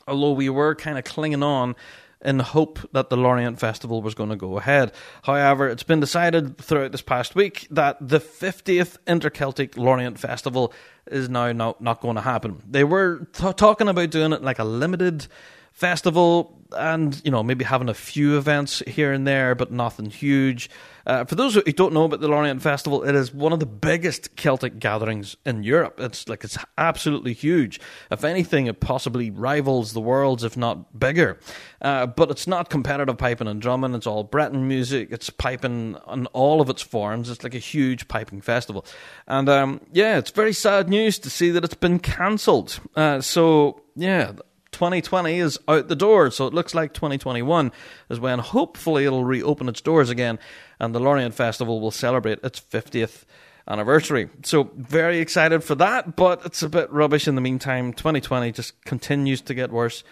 [0.08, 1.76] although we were kind of clinging on
[2.24, 4.94] in hope that the Lorient Festival was going to go ahead.
[5.24, 10.74] However, it's been decided throughout this past week that the 50th Interceltic Lorient Festival
[11.08, 12.64] is now not, not going to happen.
[12.66, 15.28] They were t- talking about doing it like a limited
[15.74, 20.70] festival and you know maybe having a few events here and there but nothing huge.
[21.06, 23.66] Uh, for those who don't know about the Lorient Festival it is one of the
[23.66, 26.00] biggest Celtic gatherings in Europe.
[26.00, 27.80] It's like it's absolutely huge.
[28.12, 31.40] If anything it possibly rivals the world's if not bigger.
[31.82, 33.94] Uh, but it's not competitive piping and drumming.
[33.96, 35.10] It's all Breton music.
[35.12, 37.30] It's piping in all of its forms.
[37.30, 38.86] It's like a huge piping festival.
[39.28, 42.80] And um, yeah it's very sad news to see that it's been cancelled.
[42.96, 44.34] Uh, so yeah
[44.74, 47.72] 2020 is out the door, so it looks like 2021
[48.10, 50.40] is when hopefully it'll reopen its doors again
[50.80, 53.24] and the Lorient Festival will celebrate its 50th
[53.68, 54.30] anniversary.
[54.44, 57.94] So, very excited for that, but it's a bit rubbish in the meantime.
[57.94, 60.04] 2020 just continues to get worse.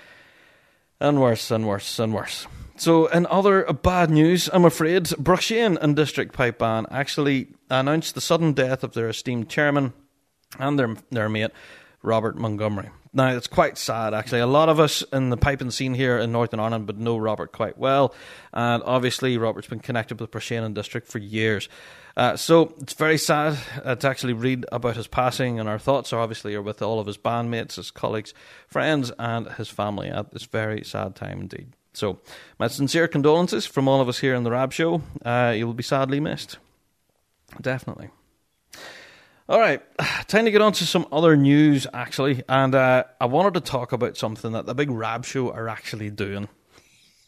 [1.00, 2.45] And worse and worse and worse.
[2.78, 8.21] So, in other bad news, I'm afraid, Broughshane and District Pipe Band actually announced the
[8.21, 9.93] sudden death of their esteemed chairman
[10.60, 11.52] and their, their mate,
[12.02, 12.89] Robert Montgomery.
[13.13, 14.39] Now, it's quite sad, actually.
[14.39, 17.52] A lot of us in the piping scene here in Northern Ireland would know Robert
[17.52, 18.15] quite well.
[18.54, 21.67] And obviously, Robert's been connected with Broughshane and District for years.
[22.15, 26.13] Uh, so it's very sad uh, to actually read about his passing, and our thoughts
[26.13, 28.34] are obviously are with all of his bandmates, his colleagues,
[28.67, 31.74] friends, and his family at this very sad time indeed.
[31.93, 32.19] So,
[32.58, 35.02] my sincere condolences from all of us here in the Rab Show.
[35.26, 36.58] Uh, you will be sadly missed.
[37.60, 38.10] Definitely.
[39.51, 39.81] All right,
[40.29, 42.41] time to get on to some other news, actually.
[42.47, 46.09] And uh, I wanted to talk about something that the big Rab Show are actually
[46.09, 46.47] doing.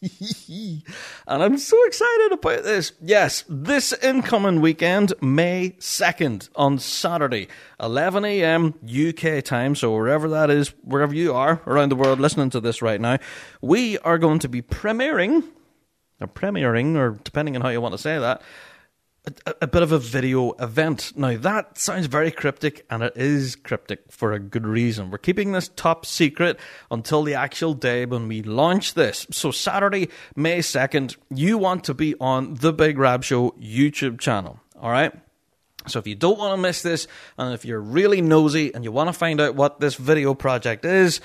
[0.00, 0.82] and
[1.28, 2.92] I'm so excited about this.
[3.02, 8.72] Yes, this incoming weekend, May 2nd, on Saturday, 11 a.m.
[8.82, 12.80] UK time, so wherever that is, wherever you are around the world listening to this
[12.80, 13.18] right now,
[13.60, 15.44] we are going to be premiering,
[16.22, 18.40] or premiering, or depending on how you want to say that,
[19.26, 21.12] a, a, bit of a video event.
[21.16, 25.10] Now, that sounds very cryptic, and it is cryptic for a good reason.
[25.10, 26.58] We're keeping this top secret
[26.90, 29.26] until the actual day when we launch this.
[29.30, 34.60] So, Saturday, May 2nd, you want to be on the Big Rab Show YouTube channel.
[34.78, 35.12] All right?
[35.86, 37.06] So, if you don't want to miss this,
[37.38, 40.84] and if you're really nosy and you want to find out what this video project
[40.84, 41.22] is,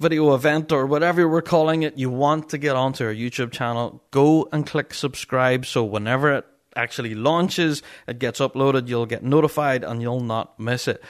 [0.00, 4.02] video event or whatever we're calling it, you want to get onto our YouTube channel,
[4.10, 9.84] go and click subscribe so whenever it actually launches, it gets uploaded, you'll get notified
[9.84, 11.02] and you'll not miss it.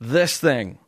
[0.00, 0.78] This thing,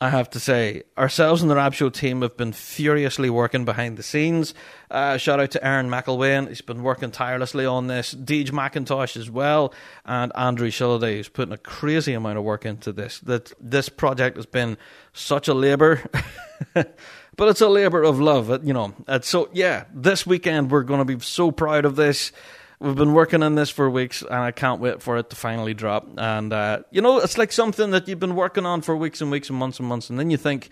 [0.00, 3.96] I have to say, ourselves and the Rab Show team have been furiously working behind
[3.96, 4.54] the scenes.
[4.90, 8.14] Uh, shout out to Aaron McElwain, he's been working tirelessly on this.
[8.14, 12.92] Deej McIntosh as well, and Andrew Shilliday, who's putting a crazy amount of work into
[12.92, 13.18] this.
[13.20, 14.78] That this project has been
[15.12, 16.08] such a labour.
[16.74, 18.94] but it's a labour of love, you know.
[19.22, 22.32] so yeah, this weekend we're going to be so proud of this.
[22.80, 25.74] We've been working on this for weeks, and I can't wait for it to finally
[25.74, 26.08] drop.
[26.16, 29.32] And uh, you know, it's like something that you've been working on for weeks and
[29.32, 30.68] weeks and months and months, and then you think,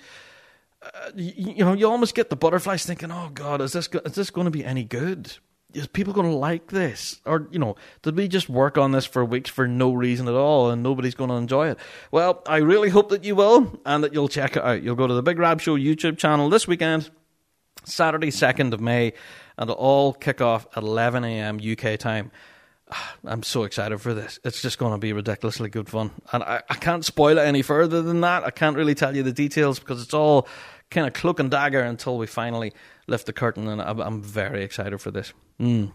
[0.82, 4.14] uh, you, you, know, you almost get the butterflies, thinking, "Oh God, is this is
[4.14, 5.32] this going to be any good?
[5.74, 7.20] Is people going to like this?
[7.26, 10.34] Or you know, did we just work on this for weeks for no reason at
[10.34, 11.78] all, and nobody's going to enjoy it?"
[12.12, 14.80] Well, I really hope that you will, and that you'll check it out.
[14.80, 17.10] You'll go to the Big Rab Show YouTube channel this weekend,
[17.84, 19.12] Saturday, second of May
[19.58, 21.60] and it'll all kick off at 11 a.m.
[21.60, 22.30] UK time.
[23.24, 24.38] I'm so excited for this.
[24.44, 26.10] It's just going to be ridiculously good fun.
[26.32, 28.44] And I, I can't spoil it any further than that.
[28.44, 30.46] I can't really tell you the details because it's all
[30.90, 32.72] kind of cloak and dagger until we finally
[33.06, 33.68] lift the curtain.
[33.68, 35.32] And I'm, I'm very excited for this.
[35.60, 35.92] Mm.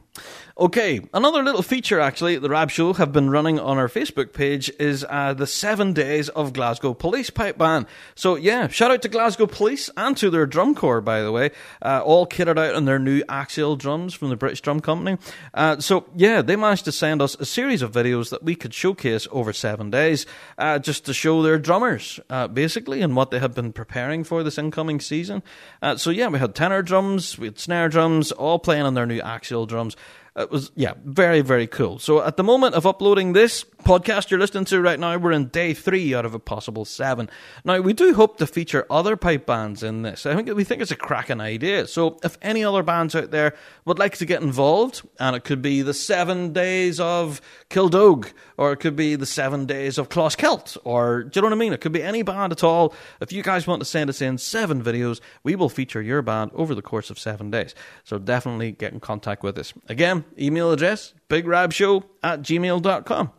[0.58, 4.70] Okay, another little feature actually the Rab Show have been running on our Facebook page
[4.80, 7.88] is uh, the seven days of Glasgow Police Pipe Band.
[8.16, 11.52] So yeah, shout out to Glasgow Police and to their drum corps, by the way,
[11.82, 15.18] uh, all kitted out on their new axial drums from the British Drum Company.
[15.54, 18.74] Uh, so yeah, they managed to send us a series of videos that we could
[18.74, 20.26] showcase over seven days,
[20.58, 24.44] uh, just to show their drummers uh, basically and what they had been preparing for
[24.44, 25.42] this incoming season.
[25.82, 29.06] Uh, so yeah, we had tenor drums, we had snare drums, all playing on their
[29.06, 29.96] new axial drums.
[30.36, 32.00] It was, yeah, very, very cool.
[32.00, 35.48] So at the moment of uploading this podcast you're listening to right now, we're in
[35.48, 37.30] day three out of a possible seven.
[37.66, 40.26] Now, we do hope to feature other pipe bands in this.
[40.26, 41.88] I think we think it's a cracking idea.
[41.88, 45.62] So if any other bands out there would like to get involved, and it could
[45.62, 50.78] be the seven days of Kildog, or it could be the seven days of Closkelt,
[50.84, 51.74] or do you know what I mean?
[51.74, 52.94] It could be any band at all.
[53.20, 56.52] If you guys want to send us in seven videos, we will feature your band
[56.54, 57.76] over the course of seven days.
[58.04, 59.74] So definitely get in contact with us.
[59.90, 63.32] Again, email address bigrabshow at gmail.com.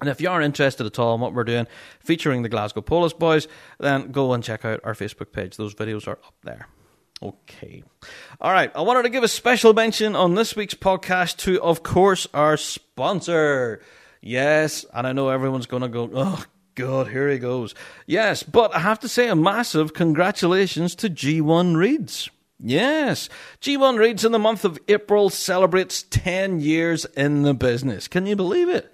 [0.00, 1.66] And if you are interested at all in what we're doing,
[2.00, 5.56] featuring the Glasgow Police Boys, then go and check out our Facebook page.
[5.56, 6.68] Those videos are up there.
[7.22, 7.82] Okay.
[8.40, 8.70] All right.
[8.76, 12.56] I wanted to give a special mention on this week's podcast to, of course, our
[12.56, 13.82] sponsor.
[14.20, 17.74] Yes, and I know everyone's going to go, oh, God, here he goes.
[18.06, 22.30] Yes, but I have to say a massive congratulations to G1 Reeds.
[22.60, 23.28] Yes,
[23.60, 28.08] G1 Reeds in the month of April celebrates 10 years in the business.
[28.08, 28.92] Can you believe it?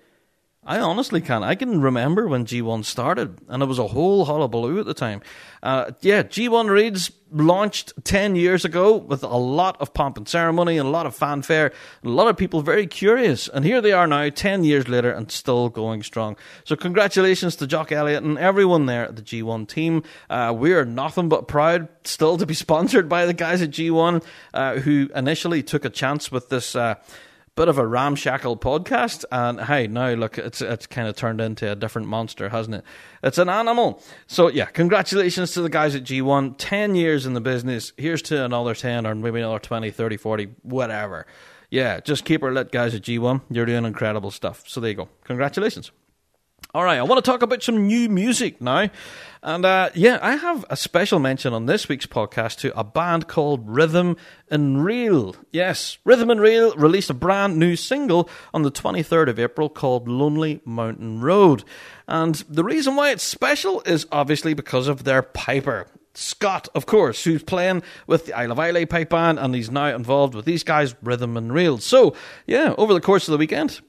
[0.66, 1.44] I honestly can't.
[1.44, 5.20] I can remember when G1 started, and it was a whole hullabaloo at the time.
[5.62, 10.79] Uh, yeah, G1 Reeds launched 10 years ago with a lot of pomp and ceremony
[10.79, 11.72] and a lot of fanfare,
[12.03, 13.48] a lot of people very curious.
[13.48, 16.37] And here they are now, 10 years later, and still going strong.
[16.64, 20.03] So, congratulations to Jock Elliott and everyone there at the G1 team.
[20.31, 24.24] Uh, we are nothing but proud still to be sponsored by the guys at G1
[24.55, 26.94] uh, who initially took a chance with this uh,
[27.57, 31.71] bit of a ramshackle podcast, and hey, now look, it's it's kind of turned into
[31.71, 32.85] a different monster, hasn't it?
[33.23, 34.03] It's an animal.
[34.27, 36.57] So yeah, congratulations to the guys at G1.
[36.59, 37.93] Ten years in the business.
[37.97, 41.27] Here's to another ten, or maybe another 20, 30, 40, whatever.
[41.71, 43.43] Yeah, just keep her lit, guys at G1.
[43.51, 44.64] You're doing incredible stuff.
[44.69, 45.09] So there you go.
[45.25, 45.90] Congratulations.
[46.75, 48.88] All right, I want to talk about some new music now.
[49.44, 53.28] And uh, yeah, I have a special mention on this week's podcast to a band
[53.28, 54.16] called Rhythm
[54.50, 55.37] and Reel.
[55.52, 60.09] Yes, Rhythm and Reel released a brand new single on the 23rd of April called
[60.09, 61.62] Lonely Mountain Road.
[62.09, 65.88] And the reason why it's special is obviously because of their piper.
[66.14, 69.94] Scott, of course, who's playing with the Isle of Islay pipe band and he's now
[69.94, 71.76] involved with these guys, Rhythm and Reel.
[71.76, 72.14] So,
[72.46, 73.83] yeah, over the course of the weekend,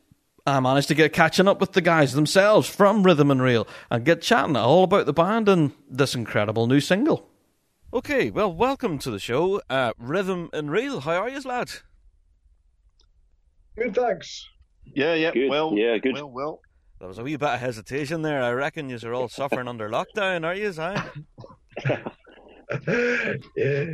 [0.47, 4.05] I managed to get catching up with the guys themselves from Rhythm and Reel and
[4.05, 7.27] get chatting all about the band and this incredible new single.
[7.91, 10.99] Okay, well, welcome to the show, uh, Rhythm and Reel.
[10.99, 11.81] How are you, lads?
[13.75, 14.47] Good, thanks.
[14.85, 15.49] Yeah, yeah, good.
[15.49, 16.13] well, yeah, good.
[16.13, 16.59] Well, well.
[16.99, 18.43] There was a wee bit of hesitation there.
[18.43, 21.01] I reckon you're all suffering under lockdown, are you, huh?
[23.57, 23.93] yeah.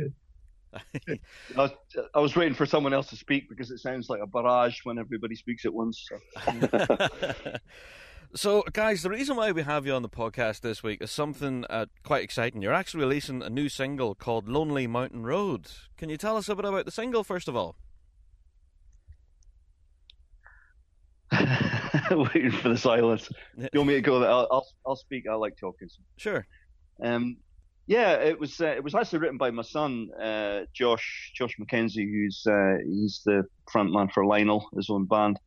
[1.08, 1.18] I
[1.56, 1.70] was,
[2.14, 4.98] I was waiting for someone else to speak because it sounds like a barrage when
[4.98, 6.08] everybody speaks at once.
[6.08, 7.08] So.
[8.34, 11.64] so, guys, the reason why we have you on the podcast this week is something
[11.68, 12.62] uh, quite exciting.
[12.62, 15.68] You're actually releasing a new single called Lonely Mountain Road.
[15.96, 17.76] Can you tell us a bit about the single, first of all?
[22.10, 23.28] waiting for the silence.
[23.56, 24.22] You want me to go?
[24.22, 25.24] I'll, I'll, I'll speak.
[25.30, 25.88] I like talking.
[26.16, 26.46] Sure.
[27.02, 27.36] Um,
[27.86, 32.10] yeah, it was uh, it was actually written by my son, uh, Josh Josh McKenzie,
[32.10, 35.38] who's uh, he's the frontman for Lionel, his own band,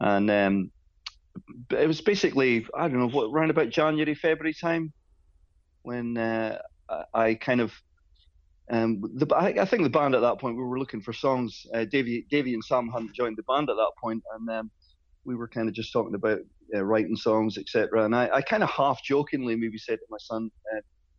[0.00, 0.70] and um,
[1.70, 4.92] it was basically I don't know what around about January February time
[5.82, 6.58] when uh,
[7.12, 7.72] I kind of
[8.70, 11.66] um, the, I, I, think the band at that point we were looking for songs.
[11.74, 14.70] Uh, Davey Davey and Sam hadn't joined the band at that point, and um,
[15.24, 16.38] we were kind of just talking about
[16.74, 18.04] uh, writing songs, etc.
[18.04, 20.50] And I, I kind of half jokingly maybe said to my son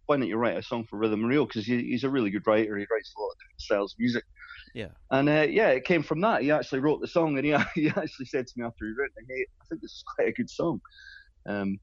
[0.06, 1.46] why don't you write a song for Rhythm Reel?
[1.46, 2.78] Because he, he's a really good writer.
[2.78, 4.24] He writes a lot of different styles of music.
[4.74, 4.90] Yeah.
[5.10, 6.42] And uh, yeah, it came from that.
[6.42, 9.12] He actually wrote the song, and he, he actually said to me after he wrote
[9.16, 10.82] it, "Hey, I think this is quite a good song."
[11.46, 11.80] Um,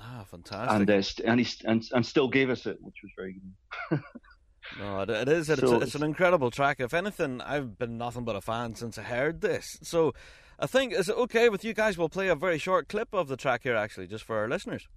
[0.00, 0.80] ah, fantastic.
[0.80, 4.00] And uh, and he and, and still gave us it, which was very good.
[4.78, 5.50] no, it, it is.
[5.50, 6.80] It's, so, it's an incredible track.
[6.80, 9.78] If anything, I've been nothing but a fan since I heard this.
[9.82, 10.14] So,
[10.58, 11.98] I think is it okay with you guys?
[11.98, 14.88] We'll play a very short clip of the track here, actually, just for our listeners.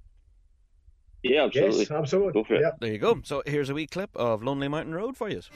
[1.29, 1.79] Yeah, absolutely.
[1.79, 2.33] Yes, absolutely.
[2.33, 2.73] Go for it.
[2.79, 3.19] There you go.
[3.23, 5.41] So here's a wee clip of Lonely Mountain Road for you.
[5.41, 5.55] There's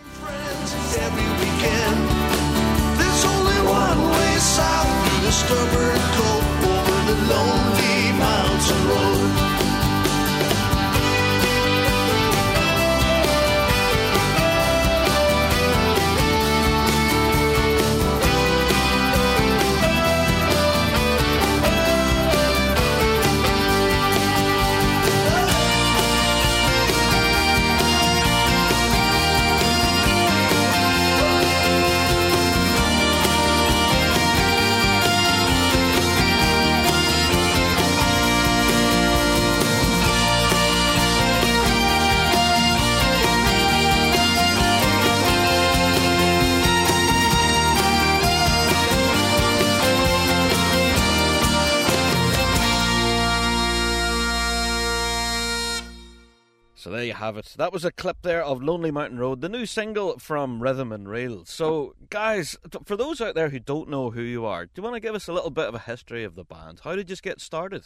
[56.79, 57.55] So there you have it.
[57.57, 61.09] That was a clip there of Lonely Mountain Road, the new single from Rhythm and
[61.09, 61.43] Reel.
[61.43, 64.93] So, guys, for those out there who don't know who you are, do you want
[64.93, 66.79] to give us a little bit of a history of the band?
[66.85, 67.83] How did you get started?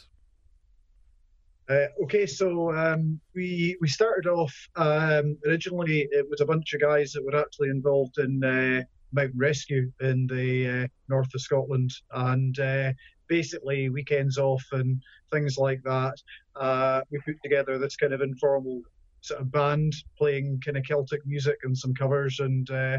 [1.68, 6.08] Uh, okay, so um, we we started off um, originally.
[6.12, 10.28] It was a bunch of guys that were actually involved in uh, mountain rescue in
[10.28, 12.92] the uh, north of Scotland, and uh,
[13.28, 16.16] basically weekends off and things like that.
[16.56, 18.82] Uh, we put together this kind of informal
[19.22, 22.98] sort of band playing kind of Celtic music and some covers, and uh,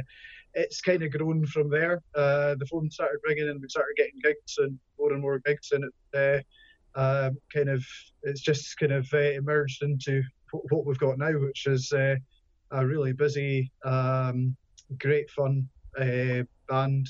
[0.54, 2.02] it's kind of grown from there.
[2.14, 5.72] Uh, the phone started ringing, and we started getting gigs and more and more gigs,
[5.72, 6.44] and it
[6.96, 7.84] uh, uh, kind of
[8.22, 10.22] it's just kind of uh, emerged into
[10.70, 12.18] what we've got now, which is a
[12.72, 14.56] really busy, um,
[14.98, 17.08] great fun band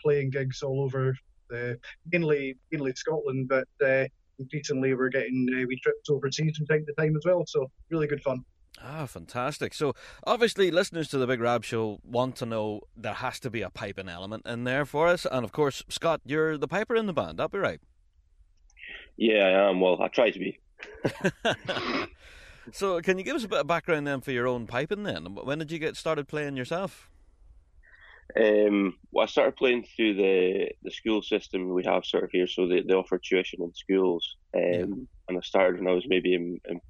[0.00, 1.14] playing gigs all over
[1.52, 1.74] uh,
[2.12, 4.04] mainly mainly Scotland, but uh,
[4.38, 7.44] increasingly we're getting uh, we trips overseas from time to time as well.
[7.46, 8.44] So really good fun.
[8.82, 9.72] Ah, fantastic.
[9.72, 9.94] So,
[10.26, 13.70] obviously, listeners to the Big Rab Show want to know there has to be a
[13.70, 15.26] piping element in there for us.
[15.30, 17.38] And of course, Scott, you're the piper in the band.
[17.38, 17.80] That'll be right.
[19.16, 19.80] Yeah, I am.
[19.80, 20.58] Well, I try to be.
[22.72, 25.36] so, can you give us a bit of background then for your own piping then?
[25.36, 27.08] When did you get started playing yourself?
[28.40, 32.46] Um, well, I started playing through the the school system we have sort of here,
[32.46, 34.36] so they, they offer tuition in schools.
[34.56, 34.84] Um, Yeah.
[35.28, 36.80] and I started when I was maybe in, in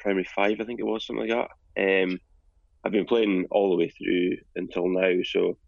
[0.00, 2.02] primary five, I think it was something like that.
[2.04, 2.18] Um,
[2.84, 5.58] I've been playing all the way through until now, so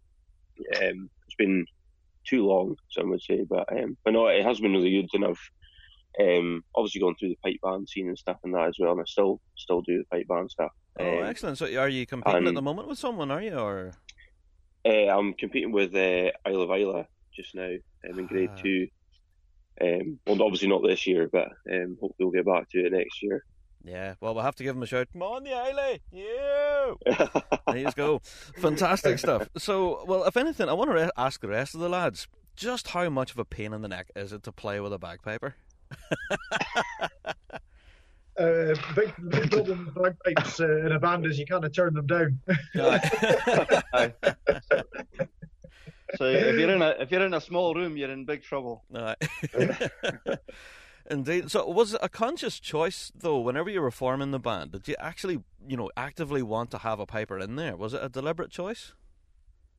[0.81, 1.65] um, it's been
[2.27, 5.25] too long, some would say, but um, but no, it has been really good, and
[5.25, 5.39] I've
[6.19, 9.01] um, obviously gone through the pipe band scene and stuff and that as well, and
[9.01, 10.71] I still still do the pipe band stuff.
[10.99, 11.57] Oh, excellent.
[11.57, 13.31] So, are you competing at um, the moment with someone?
[13.31, 13.93] Are you or?
[14.85, 17.71] Uh, I'm competing with uh, Isle of Islay just now.
[18.03, 18.61] I'm in grade Ah.
[18.61, 18.87] two.
[19.79, 23.21] Um, well, obviously not this year, but um, hopefully we'll get back to it next
[23.23, 23.43] year.
[23.83, 24.13] Yeah.
[24.21, 25.07] Well, we'll have to give him a shout.
[25.13, 25.99] Come on, the Eiley.
[26.11, 26.97] You.
[27.67, 28.19] There you go.
[28.57, 29.47] Fantastic stuff.
[29.57, 32.89] So, well, if anything, I want to re- ask the rest of the lads just
[32.89, 35.55] how much of a pain in the neck is it to play with a bagpiper?
[38.39, 41.93] Uh, big, big problem with bagpipes uh, in a band is you kind of turn
[41.93, 42.39] them down.
[43.93, 44.13] Aye.
[46.15, 46.25] so
[47.01, 48.83] if you're in a if you're in a small room, you're in big trouble.
[48.95, 49.15] Aye.
[51.09, 51.51] Indeed.
[51.51, 53.39] So, was it a conscious choice though?
[53.39, 56.99] Whenever you were forming the band, did you actually, you know, actively want to have
[56.99, 57.75] a piper in there?
[57.75, 58.93] Was it a deliberate choice?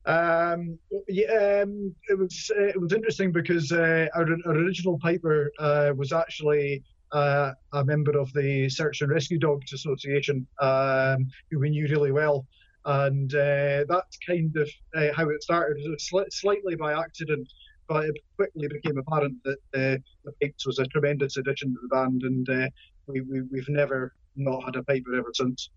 [0.05, 5.51] Um, yeah, um, it was uh, it was interesting because uh, our, our original piper
[5.59, 11.59] uh, was actually uh, a member of the Search and Rescue Dogs Association, um, who
[11.59, 12.45] we knew really well,
[12.85, 15.77] and uh, that's kind of uh, how it started.
[15.77, 17.47] It was sli- slightly by accident,
[17.87, 21.87] but it quickly became apparent that uh, the pipes was a tremendous addition to the
[21.87, 22.67] band, and uh,
[23.07, 25.69] we, we we've never not had a piper ever since.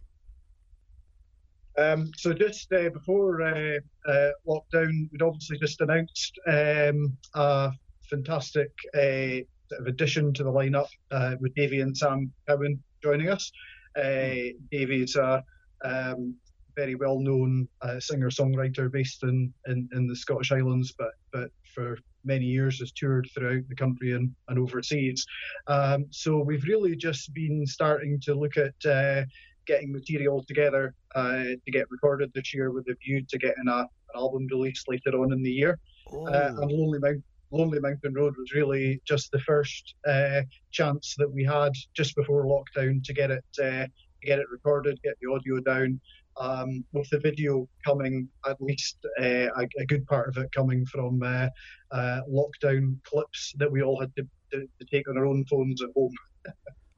[1.77, 7.71] Um, so just uh, before uh, uh, lockdown, we'd obviously just announced um, a
[8.09, 13.29] fantastic uh, sort of addition to the lineup uh, with Davy and Sam Cowan joining
[13.29, 13.51] us.
[13.95, 15.43] Uh, Davey is a
[15.83, 16.35] um,
[16.75, 22.45] very well-known uh, singer-songwriter based in, in, in the Scottish Islands, but but for many
[22.45, 25.25] years has toured throughout the country and, and overseas.
[25.67, 29.23] Um, so we've really just been starting to look at uh,
[29.65, 33.80] getting material together uh, to get recorded this year with a view to getting a,
[33.80, 35.80] an album released later on in the year.
[36.11, 36.27] Oh.
[36.27, 41.32] Uh, and Lonely, Mount, Lonely Mountain Road was really just the first uh, chance that
[41.32, 43.86] we had just before lockdown to get it uh,
[44.21, 46.01] to get it recorded, get the audio down.
[46.39, 49.23] Um, with the video coming, at least uh,
[49.57, 51.47] a, a good part of it coming from uh,
[51.91, 54.23] uh, lockdown clips that we all had to,
[54.53, 56.13] to, to take on our own phones at home.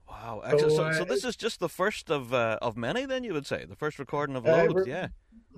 [0.08, 0.42] Wow!
[0.46, 0.72] Excellent.
[0.72, 3.34] So, So, uh, so this is just the first of uh, of many, then you
[3.34, 4.74] would say the first recording of Uh, loads.
[4.76, 5.08] we're- yeah.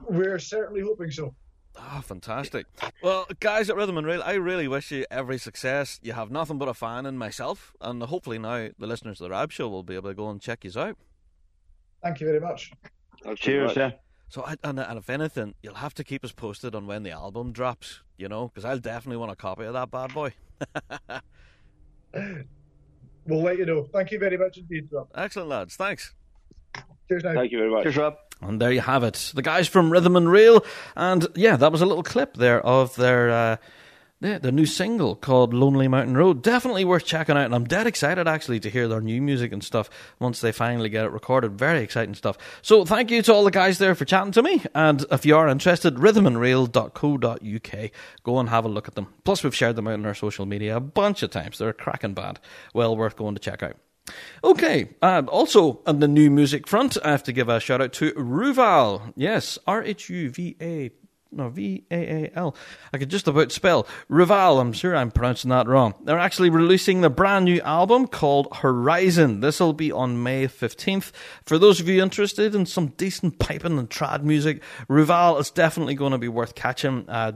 [0.07, 1.36] We're certainly hoping so.
[1.75, 2.65] Ah, fantastic.
[3.01, 5.99] Well, guys at Rhythm and Reel, I really wish you every success.
[6.03, 9.31] You have nothing but a fan in myself, and hopefully now the listeners of the
[9.31, 10.97] Rab Show will be able to go and check you out.
[12.01, 12.71] Thank you very much.
[13.24, 13.91] Thanks Cheers, yeah.
[14.30, 17.11] So, I, and, and if anything, you'll have to keep us posted on when the
[17.11, 20.34] album drops, you know, because I'll definitely want a copy of that bad boy.
[23.26, 23.84] We'll let you know.
[23.84, 25.07] Thank you very much indeed, Rob.
[25.15, 25.76] Excellent, lads.
[25.76, 26.13] Thanks.
[27.07, 27.34] Cheers now.
[27.34, 27.84] Thank you very much.
[27.84, 28.17] Cheers, Rob.
[28.41, 29.32] And there you have it.
[29.34, 30.65] The guys from Rhythm and Reel.
[30.95, 33.57] And yeah, that was a little clip there of their uh,
[34.24, 36.41] yeah, their new single called Lonely Mountain Road.
[36.41, 37.45] Definitely worth checking out.
[37.45, 40.88] And I'm dead excited actually to hear their new music and stuff once they finally
[40.88, 41.59] get it recorded.
[41.59, 42.38] Very exciting stuff.
[42.61, 44.63] So thank you to all the guys there for chatting to me.
[44.74, 47.91] And if you are interested, rhythmandreel.co.uk.
[48.24, 49.13] Go and have a look at them.
[49.26, 51.57] Plus, we've shared them out on our social media a bunch of times.
[51.57, 52.39] They're a cracking band.
[52.74, 53.76] Well worth going to check out.
[54.43, 57.93] Okay, and also on the new music front, I have to give a shout out
[57.93, 59.13] to Rhuvaal.
[59.15, 60.91] Yes, R H U V A
[61.36, 62.55] No, V A A L.
[62.93, 63.88] I could just about spell.
[64.07, 65.95] Rival, I'm sure I'm pronouncing that wrong.
[66.03, 69.39] They're actually releasing the brand new album called Horizon.
[69.39, 71.11] This will be on May 15th.
[71.45, 75.95] For those of you interested in some decent piping and trad music, Rival is definitely
[75.95, 77.09] going to be worth catching.
[77.09, 77.34] Uh,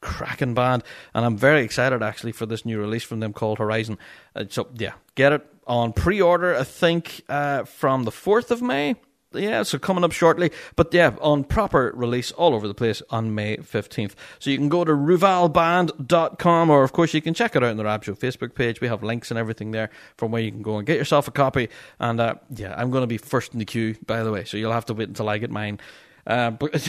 [0.00, 0.84] cracking band.
[1.14, 3.98] And I'm very excited actually for this new release from them called Horizon.
[4.34, 8.62] Uh, so, yeah, get it on pre order, I think, uh, from the 4th of
[8.62, 8.96] May
[9.34, 10.50] yeah, so coming up shortly.
[10.76, 14.14] But yeah, on proper release all over the place on May 15th.
[14.38, 17.76] So you can go to ruvalband.com or, of course, you can check it out on
[17.76, 18.80] the Rab Show Facebook page.
[18.80, 21.30] We have links and everything there from where you can go and get yourself a
[21.30, 21.68] copy.
[21.98, 24.56] And uh, yeah, I'm going to be first in the queue, by the way, so
[24.56, 25.80] you'll have to wait until I get mine.
[26.26, 26.88] Uh, but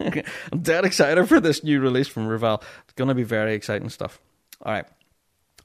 [0.00, 2.62] I'm dead excited for this new release from Rival.
[2.84, 4.20] It's going to be very exciting stuff.
[4.62, 4.86] All right.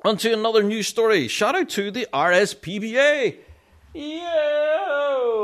[0.03, 1.28] On to another news story.
[1.28, 3.38] Shout out to the RSPBA.
[3.94, 5.42] Yo!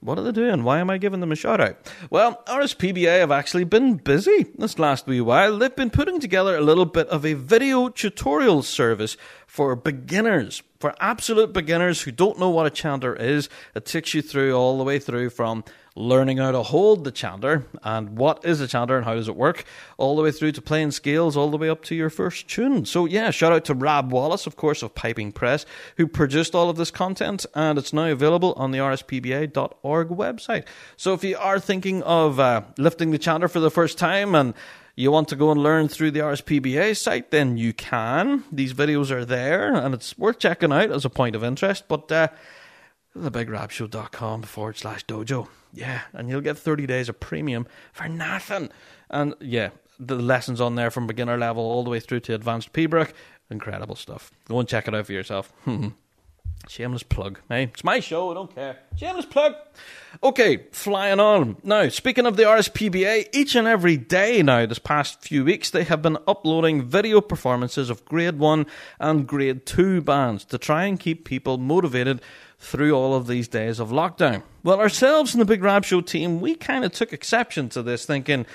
[0.00, 0.64] What are they doing?
[0.64, 1.76] Why am I giving them a shout out?
[2.10, 5.58] Well, RSPBA have actually been busy this last wee while.
[5.58, 9.18] They've been putting together a little bit of a video tutorial service
[9.52, 13.50] for beginners, for absolute beginners who don't know what a chanter is.
[13.74, 15.62] It takes you through all the way through from
[15.94, 19.36] learning how to hold the chanter and what is a chanter and how does it
[19.36, 19.64] work,
[19.98, 22.86] all the way through to playing scales, all the way up to your first tune.
[22.86, 25.66] So, yeah, shout out to Rab Wallace, of course, of Piping Press,
[25.98, 30.64] who produced all of this content, and it's now available on the rspba.org website.
[30.96, 34.54] So, if you are thinking of uh, lifting the chanter for the first time and
[34.94, 38.44] you want to go and learn through the RSPBA site, then you can.
[38.52, 41.84] These videos are there, and it's worth checking out as a point of interest.
[41.88, 42.28] But uh,
[43.16, 45.48] thebigrabshow.com forward slash dojo.
[45.72, 48.70] Yeah, and you'll get 30 days of premium for nothing.
[49.08, 52.72] And yeah, the lessons on there from beginner level all the way through to advanced
[52.72, 53.12] pibroch.
[53.50, 54.30] Incredible stuff.
[54.48, 55.52] Go and check it out for yourself.
[56.68, 57.64] Shameless plug, hey?
[57.64, 58.78] It's my show, I don't care.
[58.96, 59.54] Shameless plug.
[60.22, 61.56] Okay, flying on.
[61.62, 65.84] Now, speaking of the RSPBA, each and every day now, this past few weeks, they
[65.84, 68.66] have been uploading video performances of grade 1
[69.00, 72.20] and grade 2 bands to try and keep people motivated
[72.58, 74.42] through all of these days of lockdown.
[74.62, 78.06] Well, ourselves in the Big Rab Show team, we kind of took exception to this,
[78.06, 78.46] thinking,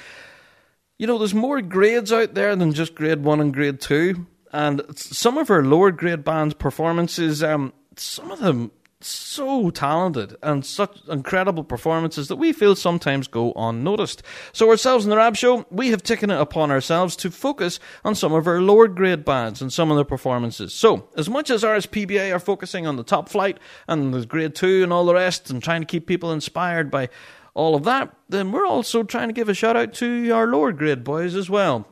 [0.97, 4.25] you know, there's more grades out there than just grade 1 and grade 2.
[4.53, 10.65] And some of our lower grade bands' performances, um, some of them so talented and
[10.65, 14.23] such incredible performances that we feel sometimes go unnoticed.
[14.53, 18.15] So ourselves in the Rab Show, we have taken it upon ourselves to focus on
[18.15, 20.73] some of our lower grade bands and some of their performances.
[20.73, 24.83] So, as much as RSPBA are focusing on the top flight and the grade 2
[24.83, 27.09] and all the rest and trying to keep people inspired by
[27.53, 30.71] all of that, then we're also trying to give a shout out to our lower
[30.71, 31.87] grade boys as well.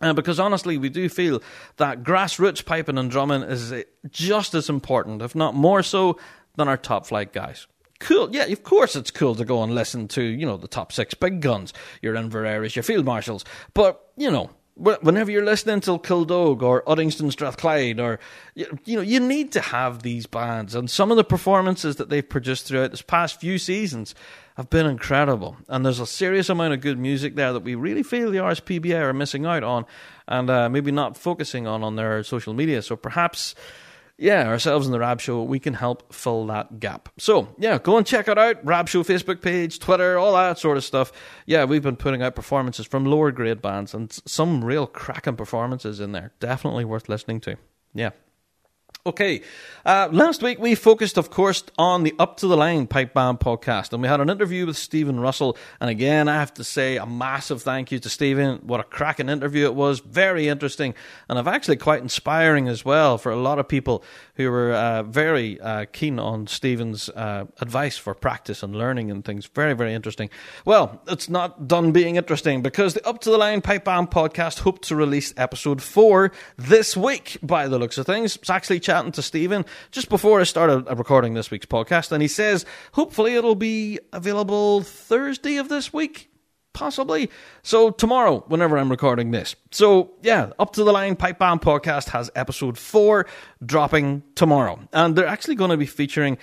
[0.00, 1.42] Uh, because honestly, we do feel
[1.76, 6.18] that grassroots piping and drumming is uh, just as important, if not more so,
[6.56, 7.66] than our top flight guys.
[8.00, 10.90] Cool, yeah, of course it's cool to go and listen to, you know, the top
[10.90, 13.44] six big guns, your Inverarays, your Field Marshals,
[13.74, 14.50] but, you know,
[14.80, 18.18] whenever you're listening to Kildog or Uddingston Strathclyde or
[18.54, 20.74] you know you need to have these bands.
[20.74, 24.14] And some of the performances that they've produced throughout this past few seasons
[24.56, 25.56] have been incredible.
[25.68, 29.00] And there's a serious amount of good music there that we really feel the RSPBA
[29.00, 29.84] are missing out on
[30.26, 32.82] and uh, maybe not focusing on on their social media.
[32.82, 33.54] So perhaps
[34.20, 37.08] yeah, ourselves in the Rab Show, we can help fill that gap.
[37.18, 38.62] So, yeah, go and check it out.
[38.64, 41.10] Rab Show Facebook page, Twitter, all that sort of stuff.
[41.46, 46.00] Yeah, we've been putting out performances from lower grade bands and some real cracking performances
[46.00, 46.32] in there.
[46.38, 47.56] Definitely worth listening to.
[47.94, 48.10] Yeah.
[49.06, 49.40] Okay,
[49.86, 53.40] uh, last week we focused, of course, on the Up to the Line Pipe Band
[53.40, 55.56] podcast, and we had an interview with Stephen Russell.
[55.80, 58.58] And again, I have to say a massive thank you to Stephen.
[58.58, 60.00] What a cracking interview it was!
[60.00, 60.94] Very interesting,
[61.30, 65.02] and I've actually quite inspiring as well for a lot of people who were uh,
[65.02, 69.46] very uh, keen on Stephen's uh, advice for practice and learning and things.
[69.46, 70.28] Very, very interesting.
[70.66, 74.58] Well, it's not done being interesting because the Up to the Line Pipe Band podcast
[74.58, 77.38] hope to release episode four this week.
[77.42, 81.34] By the looks of things, it's actually chatting to Stephen just before I started recording
[81.34, 86.28] this week's podcast, and he says hopefully it'll be available Thursday of this week.
[86.72, 87.30] Possibly.
[87.62, 89.54] So, tomorrow, whenever I'm recording this.
[89.70, 93.26] So, yeah, Up to the Line Pipe Band podcast has episode four
[93.64, 94.80] dropping tomorrow.
[94.92, 96.36] And they're actually going to be featuring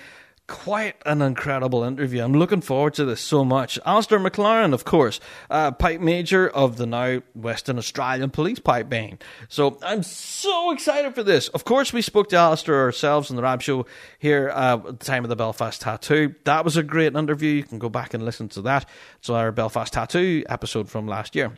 [0.48, 2.24] quite an incredible interview.
[2.24, 3.78] I'm looking forward to this so much.
[3.86, 5.20] Alistair McLaren, of course,
[5.50, 9.22] uh, pipe major of the now Western Australian Police Pipe Band.
[9.48, 11.48] So I'm so excited for this.
[11.48, 13.86] Of course, we spoke to Alistair ourselves on the Rab Show
[14.18, 16.34] here uh, at the time of the Belfast Tattoo.
[16.44, 17.52] That was a great interview.
[17.52, 18.88] You can go back and listen to that.
[19.18, 21.52] It's our Belfast Tattoo episode from last year.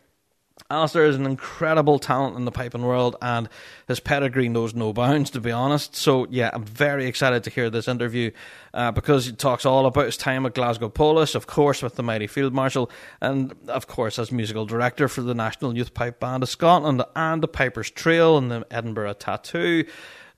[0.69, 3.49] Alistair is an incredible talent in the piping world, and
[3.89, 5.97] his pedigree knows no bounds, to be honest.
[5.97, 8.31] So, yeah, I'm very excited to hear this interview
[8.75, 12.03] uh, because he talks all about his time at Glasgow Polis, of course, with the
[12.03, 12.91] mighty Field Marshal,
[13.21, 17.43] and of course, as musical director for the National Youth Pipe Band of Scotland and
[17.43, 19.85] the Piper's Trail and the Edinburgh Tattoo.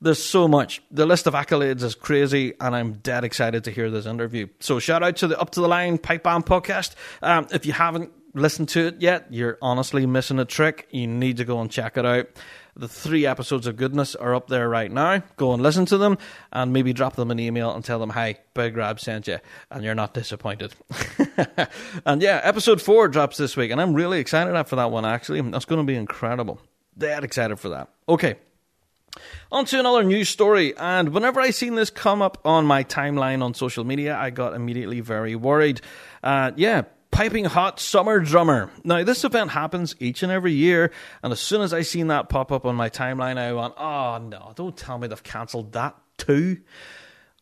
[0.00, 0.82] There's so much.
[0.90, 4.48] The list of accolades is crazy, and I'm dead excited to hear this interview.
[4.58, 6.96] So, shout out to the Up to the Line Pipe Band podcast.
[7.22, 10.88] Um, if you haven't listened to it yet, you're honestly missing a trick.
[10.90, 12.28] You need to go and check it out.
[12.74, 15.22] The three episodes of goodness are up there right now.
[15.36, 16.16] Go and listen to them
[16.52, 19.38] and maybe drop them an email and tell them, hi, Big Rab sent you,
[19.70, 20.74] and you're not disappointed.
[22.06, 25.42] and yeah, episode four drops this week, and I'm really excited for that one, actually.
[25.42, 26.60] That's going to be incredible.
[26.96, 27.90] Dead excited for that.
[28.08, 28.36] Okay.
[29.50, 33.42] On to another news story, and whenever I seen this come up on my timeline
[33.42, 35.82] on social media, I got immediately very worried.
[36.22, 38.70] Uh, yeah, Piping Hot Summer Drummer.
[38.84, 40.90] Now, this event happens each and every year,
[41.22, 44.18] and as soon as I seen that pop up on my timeline, I went, oh
[44.18, 46.62] no, don't tell me they've cancelled that too.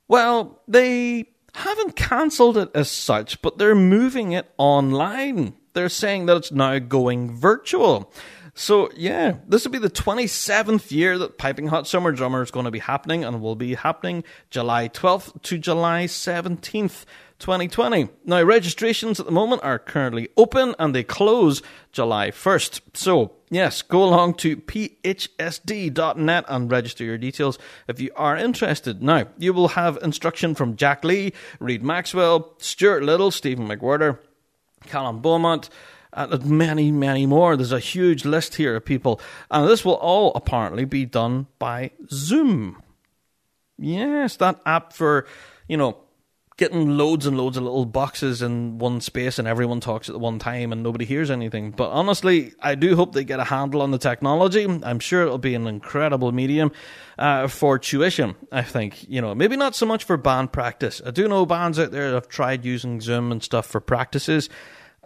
[0.08, 5.54] Well, they haven't cancelled it as such, but they're moving it online.
[5.72, 8.12] They're saying that it's now going virtual.
[8.54, 12.64] So, yeah, this will be the 27th year that Piping Hot Summer Drummer is going
[12.64, 17.04] to be happening and will be happening July 12th to July 17th.
[17.41, 18.09] 2020.
[18.24, 22.80] Now, registrations at the moment are currently open and they close July 1st.
[22.95, 29.03] So, yes, go along to phsd.net and register your details if you are interested.
[29.03, 34.18] Now, you will have instruction from Jack Lee, Reid Maxwell, Stuart Liddell, Stephen McWhirter,
[34.86, 35.70] Callum Beaumont,
[36.12, 37.57] and many, many more.
[37.57, 39.20] There's a huge list here of people,
[39.51, 42.82] and this will all apparently be done by Zoom.
[43.78, 45.26] Yes, that app for,
[45.66, 45.97] you know,
[46.61, 50.38] getting loads and loads of little boxes in one space and everyone talks at one
[50.38, 51.70] time and nobody hears anything.
[51.70, 54.66] But honestly, I do hope they get a handle on the technology.
[54.82, 56.70] I'm sure it'll be an incredible medium
[57.18, 58.36] uh, for tuition.
[58.52, 61.00] I think, you know, maybe not so much for band practice.
[61.04, 64.50] I do know bands out there have tried using Zoom and stuff for practices.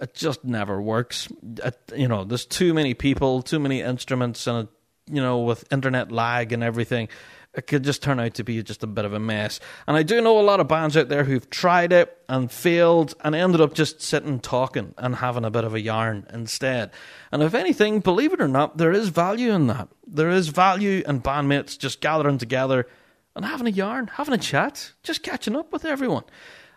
[0.01, 1.29] It just never works.
[1.65, 4.67] It, you know, there's too many people, too many instruments, and,
[5.09, 7.09] you know, with internet lag and everything
[7.55, 9.61] it could just turn out to be just a bit of a mess.
[9.87, 13.15] And I do know a lot of bands out there who've tried it and failed
[13.23, 16.91] and ended up just sitting talking and having a bit of a yarn instead.
[17.31, 19.89] And if anything, believe it or not, there is value in that.
[20.07, 22.87] There is value in bandmates just gathering together
[23.37, 26.25] and having a yarn, having a chat, just catching up with everyone.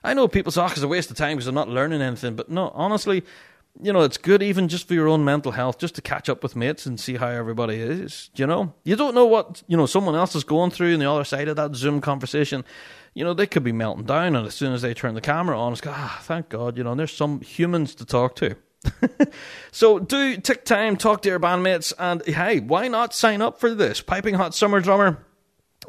[0.04, 2.36] I know people say, oh, it's a waste of time because they're not learning anything,
[2.36, 3.24] but no, honestly,
[3.82, 6.44] you know, it's good even just for your own mental health, just to catch up
[6.44, 8.30] with mates and see how everybody is.
[8.36, 11.10] You know, you don't know what you know someone else is going through on the
[11.10, 12.64] other side of that Zoom conversation.
[13.14, 15.60] You know, they could be melting down, and as soon as they turn the camera
[15.60, 18.56] on, it's like, ah, thank God, you know, there's some humans to talk to.
[19.72, 23.74] so do take time, talk to your bandmates, and hey, why not sign up for
[23.74, 24.02] this?
[24.02, 25.18] Piping Hot Summer Drummer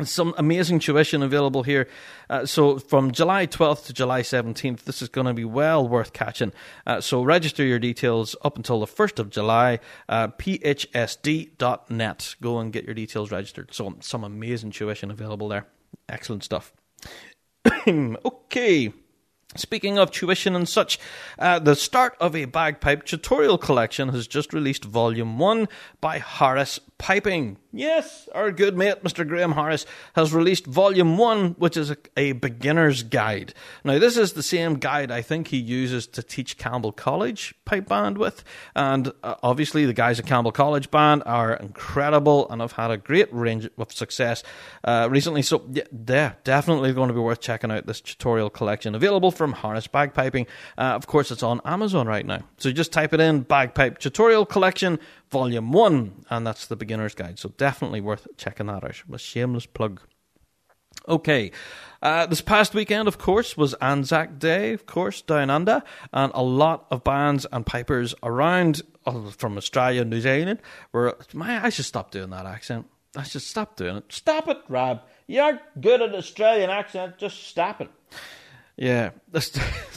[0.05, 1.89] some amazing tuition available here.
[2.31, 6.13] Uh, so from July 12th to July 17th, this is going to be well worth
[6.13, 6.53] catching.
[6.87, 12.35] Uh, so register your details up until the 1st of July, uh, phsd.net.
[12.41, 13.75] Go and get your details registered.
[13.75, 15.67] So some amazing tuition available there.
[16.09, 16.73] Excellent stuff.
[17.89, 18.93] okay.
[19.57, 20.99] Speaking of tuition and such,
[21.39, 25.69] uh, the start of a bagpipe tutorial collection has just released Volume 1
[26.03, 27.59] by Harris Piping.
[27.73, 29.27] Yes, our good mate, Mr.
[29.27, 33.55] Graham Harris, has released Volume 1, which is a, a, beginner's guide.
[33.85, 37.89] Now, this is the same guide I think he uses to teach Campbell College pipe
[37.89, 38.43] band with.
[38.75, 42.97] And uh, obviously, the guys at Campbell College Band are incredible and have had a
[42.97, 44.43] great range of success
[44.83, 45.43] uh, recently.
[45.43, 48.95] So, yeah, they're definitely going to be worth checking out this tutorial collection.
[48.95, 50.47] Available from Harris Bagpiping.
[50.77, 52.41] Uh, of course, it's on Amazon right now.
[52.57, 54.99] So, just type it in Bagpipe Tutorial Collection
[55.31, 57.39] Volume 1, and that's the beginner's guide.
[57.39, 59.03] So definitely worth checking that out.
[59.13, 60.01] A shameless plug.
[61.07, 61.53] Okay.
[62.03, 66.43] Uh, this past weekend, of course, was Anzac Day, of course, down under, and a
[66.43, 70.61] lot of bands and pipers around uh, from Australia and New Zealand
[70.93, 71.19] were.
[71.33, 72.87] My, I should stop doing that accent.
[73.17, 74.05] I should stop doing it.
[74.11, 75.01] Stop it, Rob.
[75.27, 77.19] You aren't good at Australian accent.
[77.19, 77.91] Just stop it.
[78.79, 79.11] Yeah.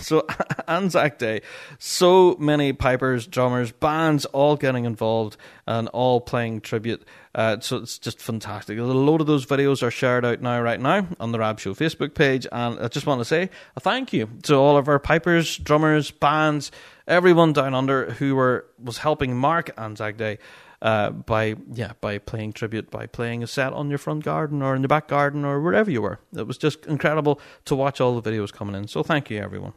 [0.01, 0.25] So
[0.67, 1.41] Anzac Day,
[1.77, 7.05] so many pipers, drummers, bands all getting involved and all playing tribute.
[7.35, 8.79] Uh, so it's just fantastic.
[8.79, 11.75] A load of those videos are shared out now, right now, on the Rab Show
[11.75, 12.47] Facebook page.
[12.51, 16.09] And I just want to say a thank you to all of our pipers, drummers,
[16.09, 16.71] bands,
[17.07, 20.39] everyone down under who were was helping mark Anzac Day
[20.81, 24.75] uh, by yeah by playing tribute by playing a set on your front garden or
[24.75, 26.19] in the back garden or wherever you were.
[26.35, 28.87] It was just incredible to watch all the videos coming in.
[28.87, 29.73] So thank you everyone.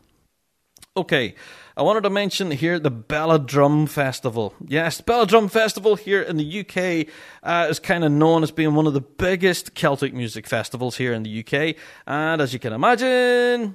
[0.97, 1.35] Okay,
[1.77, 4.55] I wanted to mention here the Belladrum Festival.
[4.65, 8.87] Yes, Belladrum Festival here in the UK uh, is kind of known as being one
[8.87, 11.75] of the biggest Celtic music festivals here in the UK.
[12.07, 13.75] And as you can imagine,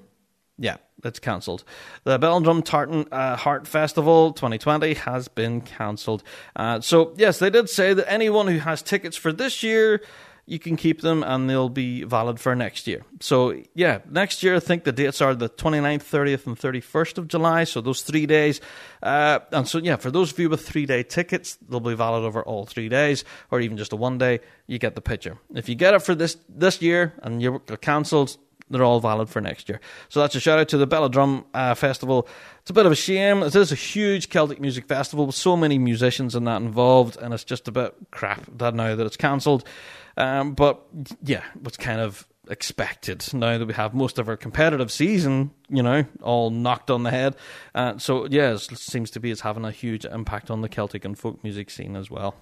[0.58, 1.64] yeah, it's cancelled.
[2.04, 6.24] The Belladrum Tartan uh, Heart Festival 2020 has been cancelled.
[6.56, 10.02] Uh, so, yes, they did say that anyone who has tickets for this year
[10.50, 13.06] you can keep them and they'll be valid for next year.
[13.20, 17.28] So, yeah, next year I think the dates are the 29th, 30th, and 31st of
[17.28, 17.66] July.
[17.66, 18.60] So, those three days.
[19.02, 22.24] Uh, and so, yeah, for those of you with three day tickets, they'll be valid
[22.24, 24.39] over all three days or even just a one day.
[24.66, 25.38] You get the picture.
[25.54, 28.36] If you get it for this, this year and you're cancelled,
[28.70, 29.80] they're all valid for next year.
[30.10, 32.28] So that's a shout out to the Belladrum uh, Festival.
[32.62, 33.44] It's a bit of a shame.
[33.44, 37.34] It is a huge Celtic music festival with so many musicians and that involved, and
[37.34, 39.64] it's just a bit crap that now that it's cancelled.
[40.18, 40.82] Um, but
[41.24, 45.84] yeah, what's kind of expected now that we have most of our competitive season, you
[45.84, 47.36] know, all knocked on the head.
[47.76, 51.06] Uh, so yeah, it seems to be it's having a huge impact on the Celtic
[51.06, 52.36] and folk music scene as well.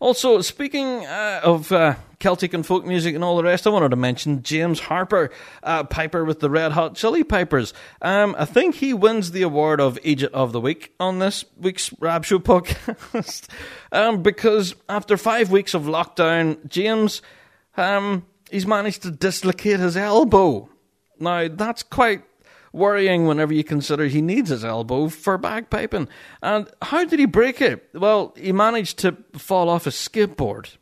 [0.00, 3.90] Also, speaking uh, of uh, Celtic and folk music and all the rest, I wanted
[3.90, 5.30] to mention James Harper,
[5.62, 7.74] uh, Piper with the Red Hot Chili Pipers.
[8.00, 11.92] Um, I think he wins the award of Agent of the Week on this week's
[12.00, 13.48] Rab Show podcast
[13.90, 17.20] um, because after five weeks of lockdown, James
[17.76, 20.68] um, he's managed to dislocate his elbow.
[21.18, 22.22] Now that's quite
[22.72, 26.08] worrying whenever you consider he needs his elbow for bagpiping.
[26.42, 27.88] And how did he break it?
[27.94, 30.76] Well, he managed to fall off a skateboard.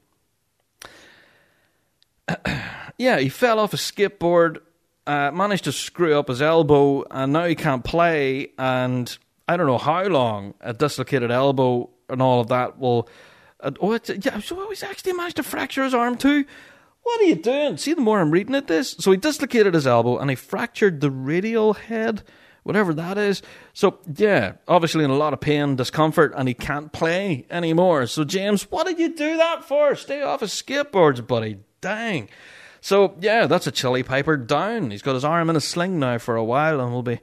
[2.99, 4.59] yeah, he fell off a skateboard,
[5.07, 8.53] uh, managed to screw up his elbow, and now he can't play.
[8.59, 9.17] And
[9.49, 13.09] I don't know how long a dislocated elbow and all of that will.
[13.61, 16.45] Uh, oh, yeah, so he's actually managed to fracture his arm too.
[17.07, 17.77] What are you doing?
[17.77, 18.97] See, the more I'm reading at this.
[18.99, 22.25] So he dislocated his elbow and he fractured the radial head,
[22.65, 23.43] whatever that is.
[23.73, 28.09] So, yeah, obviously in a lot of pain, discomfort, and he can't play anymore.
[28.09, 29.95] So, James, what did you do that for?
[29.95, 31.59] Stay off his skateboards, buddy.
[31.81, 32.29] Dang.
[32.81, 34.91] So, yeah, that's a chili piper down.
[34.91, 37.21] He's got his arm in a sling now for a while and will be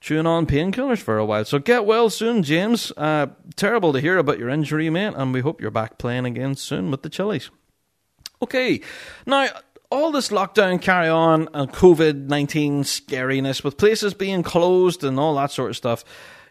[0.00, 1.44] chewing on painkillers for a while.
[1.44, 2.90] So get well soon, James.
[2.96, 6.54] Uh, terrible to hear about your injury, mate, and we hope you're back playing again
[6.54, 7.50] soon with the Chilies.
[8.42, 8.80] Okay,
[9.26, 9.48] now
[9.90, 15.34] all this lockdown carry on and COVID 19 scariness with places being closed and all
[15.36, 16.04] that sort of stuff.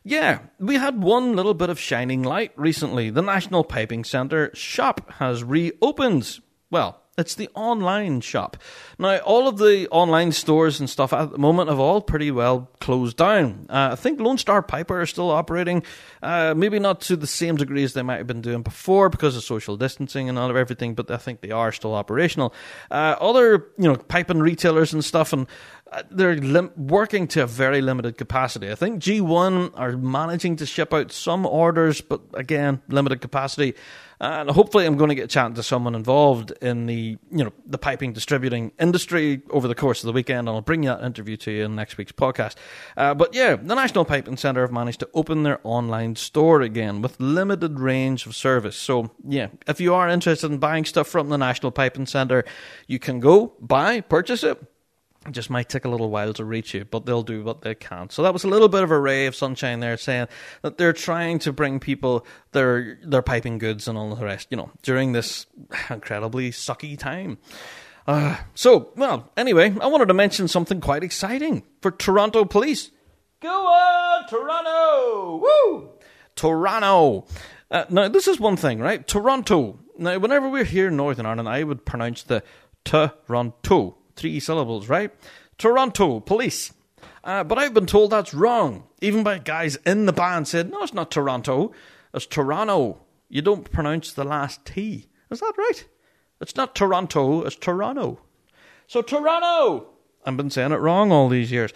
[0.04, 3.10] Yeah, we had one little bit of shining light recently.
[3.10, 6.40] The National Piping Centre shop has reopened.
[6.70, 8.58] Well, it's the online shop.
[9.00, 12.70] Now, all of the online stores and stuff at the moment have all pretty well
[12.82, 13.68] closed down.
[13.70, 15.84] Uh, I think Lone Star Piper are still operating,
[16.22, 19.38] uh, maybe not to the same degree as they might have been doing before because
[19.38, 22.54] of social distancing and all of everything, but I think they are still operational.
[22.92, 25.48] Uh, other, you know, piping retailers and stuff, and
[25.92, 28.70] uh, they're lim- working to a very limited capacity.
[28.70, 33.76] I think G1 are managing to ship out some orders, but again, limited capacity.
[34.20, 37.52] And hopefully, I'm going to get a chatting to someone involved in the you know
[37.66, 41.38] the piping distributing industry over the course of the weekend, and I'll bring that interview
[41.38, 42.56] to you in next week's podcast.
[42.96, 47.02] Uh, but yeah, the National Piping Centre have managed to open their online store again
[47.02, 48.76] with limited range of service.
[48.78, 52.46] So yeah, if you are interested in buying stuff from the National Piping Centre,
[52.88, 54.62] you can go buy, purchase it
[55.26, 57.74] it just might take a little while to reach you, but they'll do what they
[57.74, 58.10] can.
[58.10, 60.28] So that was a little bit of a ray of sunshine there, saying
[60.62, 64.58] that they're trying to bring people their their piping goods and all the rest, you
[64.58, 65.48] know, during this
[65.90, 67.38] incredibly sucky time.
[68.08, 72.92] Uh, so, well, anyway, I wanted to mention something quite exciting for Toronto Police.
[73.40, 75.38] Go on, Toronto!
[75.42, 75.90] Woo!
[76.36, 77.26] Toronto.
[77.72, 79.08] Uh, now, this is one thing, right?
[79.08, 79.80] Toronto.
[79.98, 82.44] Now, whenever we're here in Northern Ireland, I would pronounce the
[82.84, 85.12] Toronto three syllables, right?
[85.58, 86.74] Toronto police.
[87.24, 88.84] Uh, but I've been told that's wrong.
[89.02, 91.72] Even by guys in the band said, no, it's not Toronto,
[92.14, 93.02] it's Toronto.
[93.30, 95.10] You don't pronounce the last T.
[95.32, 95.86] Is that right?
[96.40, 98.20] It's not Toronto, it's Toronto.
[98.88, 99.88] So Toronto!
[100.26, 101.72] I've been saying it wrong all these years.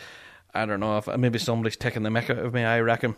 [0.53, 3.15] I don't know if maybe somebody's taking the mick out of me, I reckon.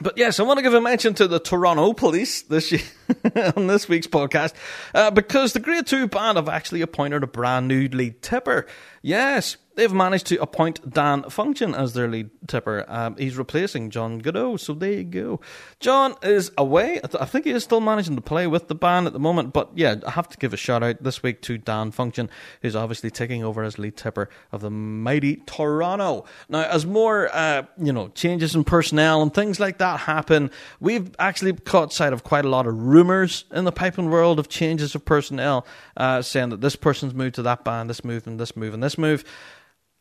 [0.00, 2.82] But yes, I want to give a mention to the Toronto Police this year
[3.56, 4.54] on this week's podcast
[4.94, 8.66] uh, because the Grade 2 band have actually appointed a brand new lead tipper.
[9.02, 12.84] Yes, they've managed to appoint Dan Function as their lead tipper.
[12.88, 15.40] Um, he's replacing John Godot, so there you go.
[15.78, 17.00] John is away.
[17.18, 19.70] I think he is still managing to play with the band at the moment, but
[19.76, 22.28] yeah, I have to give a shout out this week to Dan Function,
[22.60, 26.24] who's obviously taking over as lead tipper of the mighty Toronto.
[26.48, 30.50] Now, as more uh, you know changes in personnel and things like that happen,
[30.80, 34.48] we've actually caught sight of quite a lot of rumours in the piping world of
[34.48, 35.64] changes of personnel,
[35.96, 38.82] uh, saying that this person's moved to that band, this move and this move and
[38.82, 39.24] this move.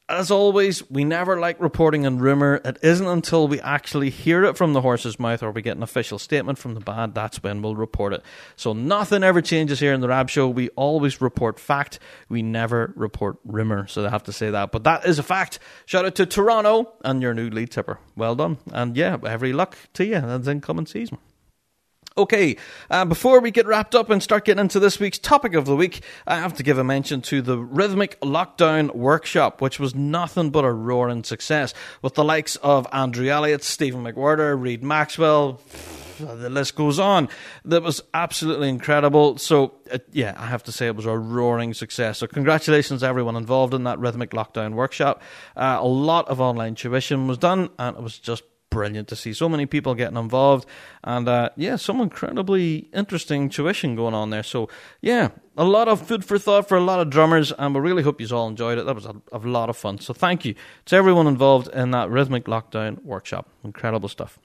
[0.10, 2.62] As always, we never like reporting on rumour.
[2.64, 5.84] It isn't until we actually hear it from the horse's mouth or we get an
[5.84, 8.24] official statement from the band that's when we'll report it.
[8.56, 10.48] So nothing ever changes here in the Rab Show.
[10.48, 12.00] We always report fact.
[12.30, 13.88] We never report rumour.
[13.88, 14.72] So I have to say that.
[14.72, 15.60] But that is a fact.
[15.86, 18.00] Shout out to Toronto and your new lead tipper.
[18.16, 18.60] Well done.
[18.72, 20.22] And yeah, every luck to you.
[20.22, 21.18] That's incoming season.
[22.18, 22.58] Okay,
[22.90, 25.76] uh, before we get wrapped up and start getting into this week's topic of the
[25.76, 30.50] week, I have to give a mention to the Rhythmic Lockdown Workshop, which was nothing
[30.50, 35.62] but a roaring success, with the likes of Andrew Elliott, Stephen McWhirter, Reid Maxwell,
[36.18, 37.30] the list goes on.
[37.66, 39.38] That was absolutely incredible.
[39.38, 42.18] So, uh, yeah, I have to say it was a roaring success.
[42.18, 45.22] So, congratulations everyone involved in that Rhythmic Lockdown Workshop.
[45.56, 49.34] Uh, a lot of online tuition was done, and it was just brilliant to see
[49.34, 50.68] so many people getting involved
[51.04, 54.44] and uh, yeah some incredibly interesting tuition going on there.
[54.44, 54.70] So
[55.02, 58.04] yeah a lot of food for thought for a lot of drummers and we really
[58.04, 58.86] hope you all enjoyed it.
[58.86, 60.00] That was a, a lot of fun.
[60.00, 60.56] So thank you
[60.86, 63.50] to everyone involved in that rhythmic lockdown workshop.
[63.64, 64.40] Incredible stuff.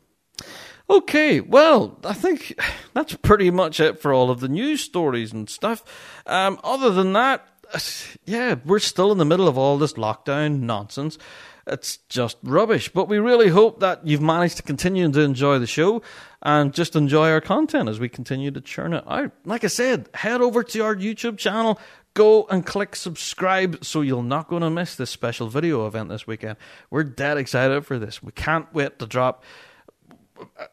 [0.90, 2.58] Okay, well, I think
[2.94, 5.84] that's pretty much it for all of the news stories and stuff.
[6.26, 7.46] Um, other than that,
[8.24, 11.18] yeah, we're still in the middle of all this lockdown nonsense.
[11.66, 12.88] It's just rubbish.
[12.88, 16.02] But we really hope that you've managed to continue to enjoy the show
[16.42, 19.32] and just enjoy our content as we continue to churn it out.
[19.44, 21.78] Like I said, head over to our YouTube channel.
[22.14, 26.26] Go and click subscribe so you're not going to miss this special video event this
[26.26, 26.58] weekend.
[26.90, 28.22] We're dead excited for this.
[28.22, 29.44] We can't wait to drop.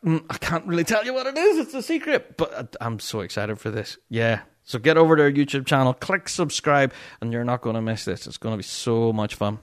[0.04, 1.60] I can't really tell you what it is.
[1.60, 3.98] It's a secret, but I'm so excited for this.
[4.10, 4.42] Yeah.
[4.64, 8.04] So get over to our YouTube channel, click subscribe, and you're not going to miss
[8.06, 8.28] this.
[8.28, 9.60] It's going to be so much fun.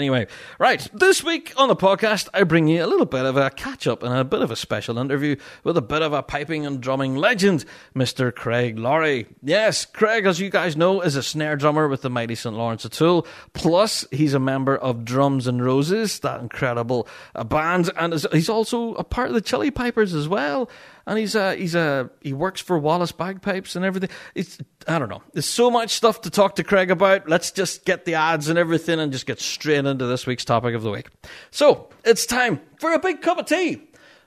[0.00, 0.26] Anyway,
[0.58, 3.86] right, this week on the podcast, I bring you a little bit of a catch
[3.86, 6.80] up and a bit of a special interview with a bit of a piping and
[6.80, 8.34] drumming legend, Mr.
[8.34, 9.26] Craig Lawrie.
[9.42, 12.56] Yes, Craig, as you guys know, is a snare drummer with the mighty St.
[12.56, 13.26] Laurence O'Toole.
[13.52, 18.94] Plus, he's a member of Drums and Roses, that incredible uh, band, and he's also
[18.94, 20.70] a part of the Chili Pipers as well
[21.06, 24.10] and he's a he's a he works for Wallace Bagpipes and everything.
[24.34, 25.22] It's I don't know.
[25.32, 27.28] There's so much stuff to talk to Craig about.
[27.28, 30.74] Let's just get the ads and everything and just get straight into this week's topic
[30.74, 31.08] of the week.
[31.50, 33.82] So it's time for a big cup of tea.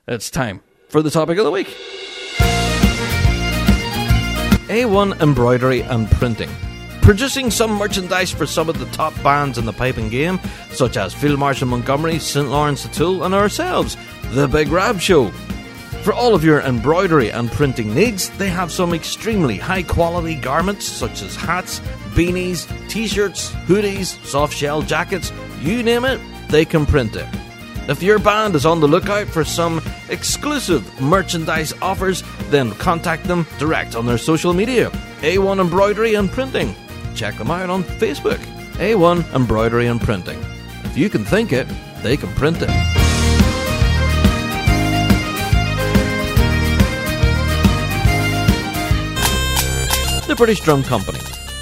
[0.07, 1.67] It's time for the topic of the week.
[4.67, 6.49] A1 embroidery and printing.
[7.01, 10.39] Producing some merchandise for some of the top bands in the piping game,
[10.71, 12.49] such as Field Marshal Montgomery, St.
[12.49, 13.97] Laurence O'Toole, and ourselves,
[14.31, 15.31] The Big Rab Show.
[16.03, 20.83] For all of your embroidery and printing needs, they have some extremely high quality garments
[20.85, 21.79] such as hats,
[22.13, 25.31] beanies, t shirts, hoodies, soft shell jackets,
[25.61, 27.25] you name it, they can print it.
[27.87, 33.47] If your band is on the lookout for some exclusive merchandise offers, then contact them
[33.57, 34.89] direct on their social media
[35.21, 36.75] A1 Embroidery and Printing.
[37.15, 38.39] Check them out on Facebook
[38.73, 40.39] A1 Embroidery and Printing.
[40.83, 41.67] If you can think it,
[42.01, 42.92] they can print it.
[50.33, 51.19] The British Drum Company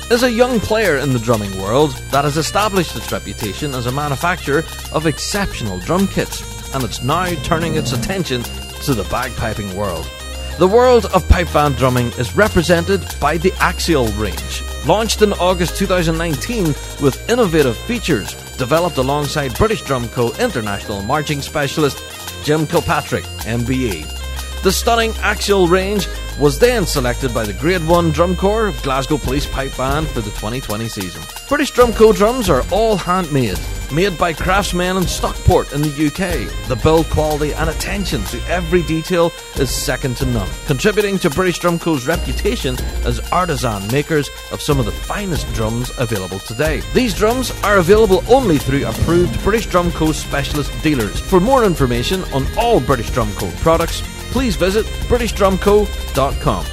[0.10, 3.92] is a young player in the drumming world that has established its reputation as a
[3.92, 4.64] manufacturer
[4.94, 6.42] of exceptional drum kits,
[6.74, 8.44] and it's now turning its attention
[8.84, 10.10] to the bagpiping world.
[10.58, 15.76] The world of pipe band drumming is represented by the Axial range, launched in August
[15.76, 16.68] 2019
[17.02, 20.32] with innovative features developed alongside British Drum Co.
[20.36, 22.02] international marching specialist
[22.46, 24.06] Jim Kilpatrick, MBE.
[24.64, 26.08] The stunning Axial range
[26.40, 30.22] was then selected by the Grade 1 Drum Corps of Glasgow Police Pipe Band for
[30.22, 31.22] the 2020 season.
[31.48, 33.60] British Drum Co drums are all handmade,
[33.92, 36.68] made by craftsmen in Stockport in the UK.
[36.68, 41.60] The build quality and attention to every detail is second to none, contributing to British
[41.60, 46.82] Drum Co.'s reputation as artisan makers of some of the finest drums available today.
[46.94, 50.12] These drums are available only through approved British Drum Co.
[50.12, 51.20] specialist dealers.
[51.20, 53.50] For more information on all British Drum Co.
[53.58, 54.02] products,
[54.32, 56.66] please visit BritishDrumCo.com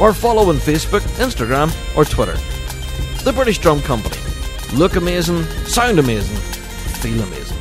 [0.00, 2.36] or follow on Facebook, Instagram, or Twitter.
[3.24, 4.16] The British Drum Company.
[4.74, 7.58] Look amazing, sound amazing, feel amazing.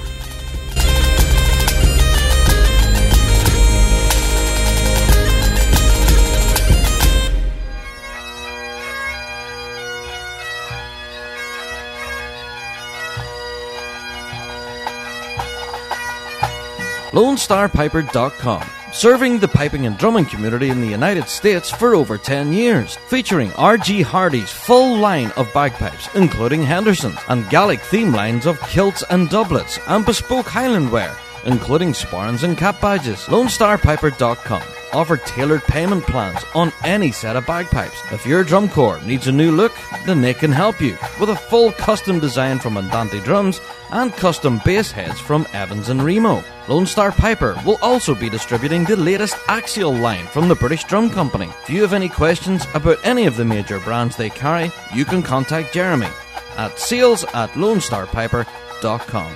[17.11, 22.95] LoneStarPiper.com serving the piping and drumming community in the United States for over 10 years,
[23.07, 24.01] featuring R.G.
[24.01, 29.79] Hardy's full line of bagpipes, including Henderson's, and Gallic theme lines of kilts and doublets,
[29.87, 31.15] and bespoke Highland wear,
[31.45, 33.19] including sporrans and cap badges.
[33.25, 34.80] LoneStarPiper.com.
[34.93, 38.01] offer tailored payment plans on any set of bagpipes.
[38.11, 39.73] If your drum corps needs a new look,
[40.05, 43.61] then they can help you with a full custom design from Andante Drums
[43.91, 46.43] and custom bass heads from Evans and Remo.
[46.67, 51.09] Lone Star Piper will also be distributing the latest Axial line from the British Drum
[51.09, 51.49] Company.
[51.63, 55.23] If you have any questions about any of the major brands they carry, you can
[55.23, 56.09] contact Jeremy
[56.57, 59.35] at sales at lonestarpiper.com.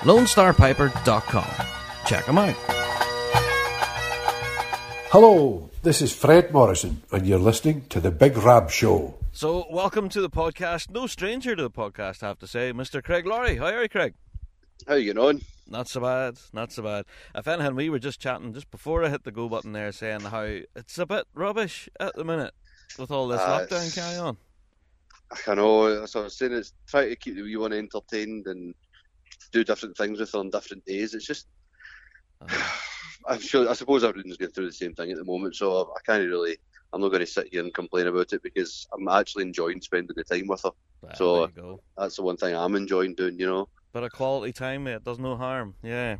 [0.00, 1.66] lonestarpiper.com.
[2.06, 2.81] Check them out.
[5.12, 9.18] Hello, this is Fred Morrison, and you're listening to The Big Rab Show.
[9.32, 10.88] So, welcome to the podcast.
[10.90, 13.02] No stranger to the podcast, I have to say, Mr.
[13.04, 13.56] Craig Lawrie.
[13.58, 14.14] How are you, Craig?
[14.88, 15.40] How you getting on?
[15.68, 17.04] Not so bad, not so bad.
[17.34, 20.20] If anything, we were just chatting just before I hit the go button there, saying
[20.22, 22.54] how it's a bit rubbish at the minute
[22.98, 24.38] with all this Uh, lockdown it's- carry on.
[25.46, 28.46] I know, that's what I was saying, it's try to keep the wee one entertained
[28.46, 28.74] and
[29.50, 31.12] do different things with her on different days.
[31.14, 31.48] It's just,
[33.28, 36.00] I'm sure, I suppose everyone's going through the same thing at the moment, so I
[36.04, 36.56] can't really,
[36.92, 40.14] I'm not going to sit here and complain about it because I'm actually enjoying spending
[40.16, 40.70] the time with her.
[41.02, 41.80] Well, so there you go.
[41.96, 43.68] that's the one thing I'm enjoying doing, you know.
[43.92, 45.74] But a quality time, it does no harm.
[45.82, 46.16] Yeah.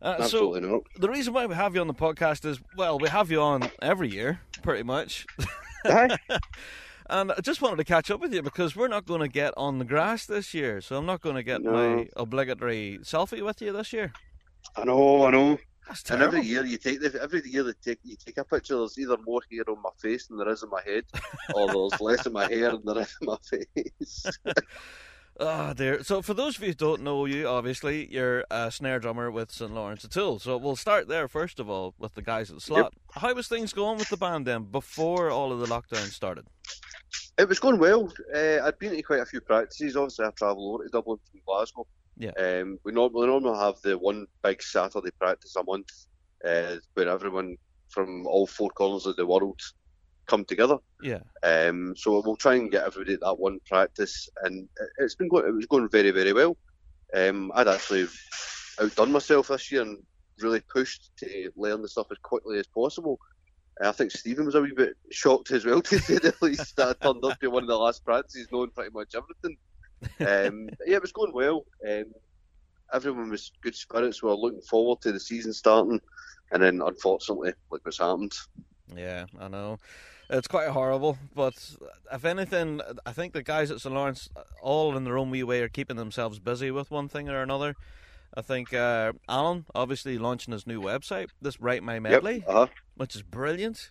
[0.00, 0.82] Uh, so, Absolutely not.
[0.96, 3.68] the reason why we have you on the podcast is, well, we have you on
[3.82, 5.26] every year, pretty much.
[7.10, 9.54] And I just wanted to catch up with you because we're not going to get
[9.56, 11.72] on the grass this year, so I'm not going to get No.
[11.72, 14.12] my obligatory selfie with you this year.
[14.76, 15.58] I know, I know.
[15.88, 18.76] That's And every year you take the, every year they take you take a picture.
[18.76, 21.04] There's either more hair on my face than there is in my head,
[21.54, 24.26] or there's less in my hair than there is in my face.
[25.40, 26.02] Oh dear.
[26.02, 29.52] So for those of you who don't know you, obviously you're a snare drummer with
[29.52, 30.40] St Laurence O'Toole.
[30.40, 32.92] So we'll start there first of all with the guys at the slot.
[33.12, 36.46] How was things going with the band then before all of the lockdown started?
[37.38, 38.12] It was going well.
[38.34, 39.96] Uh, I'd been to quite a few practices.
[39.96, 41.86] Obviously, I travel over to Dublin from Glasgow.
[42.18, 42.32] Yeah.
[42.38, 45.88] Um, we normally, normally have the one big Saturday practice a month
[46.44, 47.56] uh, where everyone
[47.88, 49.60] from all four corners of the world
[50.26, 50.76] come together.
[51.02, 51.20] Yeah.
[51.42, 55.28] Um, so we'll try and get everybody at that one practice, and it- it's been
[55.28, 55.46] going.
[55.46, 56.56] It was going very, very well.
[57.14, 58.06] Um, I'd actually
[58.80, 59.98] outdone myself this year and
[60.40, 63.18] really pushed to learn the stuff as quickly as possible.
[63.80, 66.88] I think Stephen was a wee bit shocked as well, to say the least, that
[67.00, 69.56] I turned up to one of the last practices knowing pretty much everything.
[70.20, 71.64] Um, yeah, it was going well.
[71.88, 72.04] Um,
[72.92, 74.22] everyone was good spirits.
[74.22, 76.00] We were looking forward to the season starting,
[76.52, 78.32] and then unfortunately, look what's happened.
[78.94, 79.78] Yeah, I know.
[80.30, 81.54] It's quite horrible, but
[82.12, 84.28] if anything, I think the guys at St Laurence,
[84.60, 87.74] all in their own wee way, are keeping themselves busy with one thing or another.
[88.34, 92.48] I think uh, Alan, obviously launching his new website, this Write My Medley, Yep.
[92.48, 92.66] Uh-huh.
[92.96, 93.90] which is brilliant.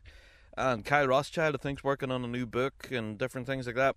[0.56, 3.96] And Kyle Rothschild, I think's working on a new book and different things like that.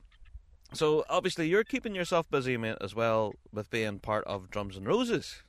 [0.72, 4.86] So obviously, you're keeping yourself busy, mate, as well with being part of Drums and
[4.86, 5.42] Roses.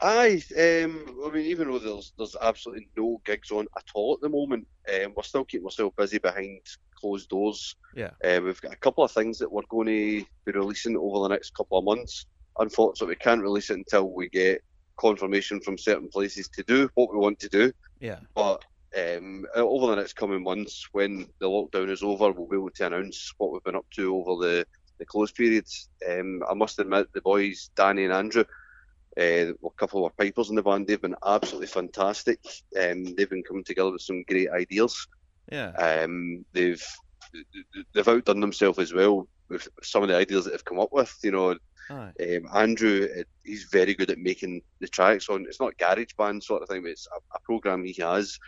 [0.00, 4.20] Aye, um, I mean, even though there's there's absolutely no gigs on at all at
[4.20, 6.60] the moment, um, we're still keeping ourselves busy behind
[6.94, 7.74] closed doors.
[7.96, 8.10] Yeah.
[8.24, 11.34] Uh, we've got a couple of things that we're going to be releasing over the
[11.34, 12.26] next couple of months.
[12.58, 14.62] Unfortunately, we can't release it until we get
[14.98, 17.72] confirmation from certain places to do what we want to do.
[18.00, 18.18] Yeah.
[18.34, 18.64] But
[18.96, 22.86] um, over the next coming months, when the lockdown is over, we'll be able to
[22.86, 24.66] announce what we've been up to over the,
[24.98, 25.88] the close periods.
[26.08, 28.44] Um, I must admit, the boys, Danny and Andrew,
[29.18, 32.40] uh, a couple of our pipers in the band, they've been absolutely fantastic.
[32.80, 35.06] Um, they've been coming together with some great ideas.
[35.50, 35.70] Yeah.
[35.70, 36.84] Um, they've
[37.94, 41.14] they've outdone themselves as well with some of the ideas that they've come up with.
[41.22, 41.56] You know,
[41.90, 42.12] Aye.
[42.36, 45.46] um, Andrew, uh, he's very good at making the tracks on.
[45.48, 48.38] It's not garage band sort of thing, but it's a, a program he has,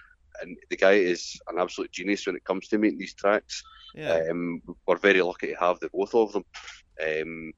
[0.42, 3.62] and the guy is an absolute genius when it comes to making these tracks.
[3.94, 4.20] Yeah.
[4.30, 6.44] Um, we're very lucky to have the both of them.
[7.04, 7.52] Um,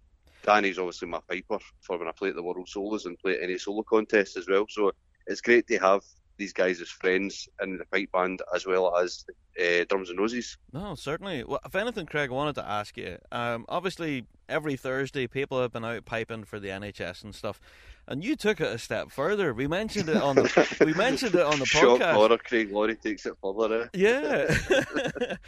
[0.44, 3.42] Danny's obviously my piper for when I play at the World Solos and play at
[3.42, 4.66] any solo contests as well.
[4.68, 4.92] So
[5.26, 6.02] it's great to have
[6.36, 9.24] these guys as friends in the pipe band as well as
[9.60, 10.56] uh, drums and roses.
[10.72, 11.44] No, certainly.
[11.44, 13.18] Well, if anything, Craig, I wanted to ask you.
[13.30, 17.60] Um, obviously, every Thursday, people have been out piping for the NHS and stuff,
[18.06, 19.54] and you took it a step further.
[19.54, 22.14] We mentioned it on the we mentioned it on the Shock podcast.
[22.14, 23.82] horror, Craig Lawrie takes it further.
[23.82, 23.88] Eh?
[23.94, 24.56] Yeah,
[25.20, 25.38] and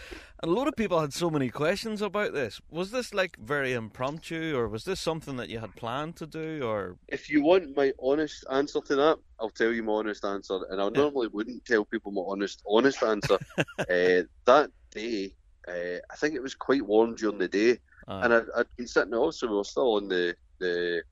[0.43, 2.61] a lot of people had so many questions about this.
[2.71, 6.63] Was this like very impromptu, or was this something that you had planned to do,
[6.65, 10.61] or If you want my honest answer to that, I'll tell you my honest answer,
[10.71, 13.39] and I normally wouldn't tell people my honest, honest answer.
[13.59, 15.35] uh, that day,
[15.67, 17.79] uh, I think it was quite warm during the day,
[18.09, 21.03] uh, and I'd, I'd been sitting also we were still on the the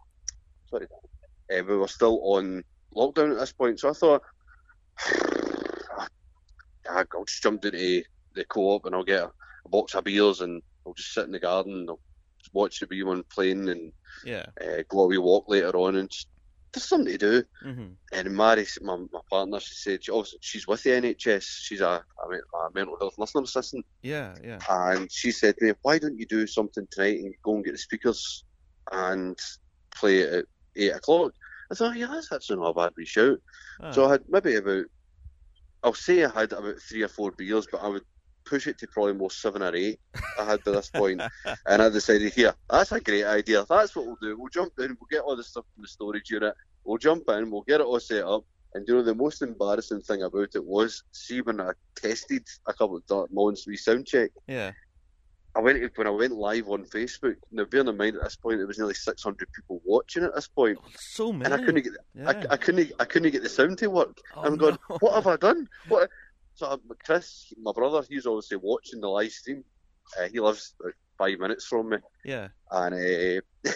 [0.66, 0.86] sorry,
[1.52, 2.62] uh, we were still on
[2.94, 3.80] lockdown at this point.
[3.80, 4.22] So I thought,
[6.88, 8.02] "Ah, I'll just jump into
[8.34, 9.30] the co-op and I'll get a,
[9.66, 12.00] a box of beers and I'll just sit in the garden and I'll
[12.52, 13.92] watch the wee one playing and
[14.24, 16.28] yeah, uh, go a wee walk later on and just
[16.72, 17.44] there's something to do.
[17.62, 21.44] hmm And Mary, my, my partner, she said, she, obviously she's with the NHS.
[21.44, 23.86] She's a, a, a mental health listener assistant.
[24.02, 24.58] Yeah, yeah.
[24.68, 27.72] And she said to me, why don't you do something tonight and go and get
[27.72, 28.44] the speakers
[28.90, 29.38] and
[29.94, 30.44] play it at
[30.76, 31.32] 8 o'clock?
[31.70, 33.38] I thought, yeah, that's actually not a bad wee shout.
[33.80, 33.90] Ah.
[33.92, 34.84] So I had maybe about,
[35.82, 38.02] I'll say I had about three or four beers, but I would
[38.52, 39.98] push it to probably more seven or eight
[40.38, 43.64] I had by this and I decided, here, that's a great idea.
[43.66, 44.36] That's what we'll do.
[44.38, 47.50] We'll jump in, we'll get all the stuff from the storage unit, we'll jump in,
[47.50, 48.44] we'll get it all set up.
[48.74, 52.74] And you know, the most embarrassing thing about it was, see, when I tested a
[52.74, 54.72] couple of Dark Months we sound check, yeah.
[55.54, 57.36] I went when I went live on Facebook.
[57.50, 60.48] Now, bearing in mind at this point, there was nearly 600 people watching at this
[60.48, 61.44] point, oh, So many.
[61.44, 62.28] and I couldn't get yeah.
[62.28, 64.18] I, I couldn't I couldn't get the sound to work.
[64.34, 64.96] Oh, I'm going, no.
[65.00, 65.68] what have I done?
[65.88, 66.08] What?
[66.54, 69.64] So Chris, my brother, he's obviously watching the live stream.
[70.18, 72.48] Uh, he lives about five minutes from me, Yeah.
[72.70, 73.40] and uh,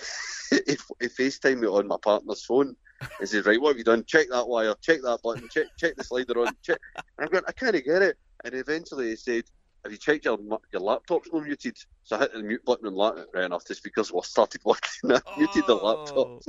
[0.67, 2.77] he, he FaceTimed me on my partner's phone.
[3.21, 4.05] and says, right, what have you done?
[4.07, 6.55] Check that wire, check that button, check check the slider on.
[6.63, 6.79] Check.
[6.97, 8.17] And I'm going, I can't get it.
[8.45, 9.45] And eventually he said,
[9.85, 10.39] have you checked your
[10.73, 11.77] your laptop's not muted?
[12.03, 15.13] So I hit the mute button and la- right enough the speakers were started working.
[15.13, 16.43] I muted the laptop.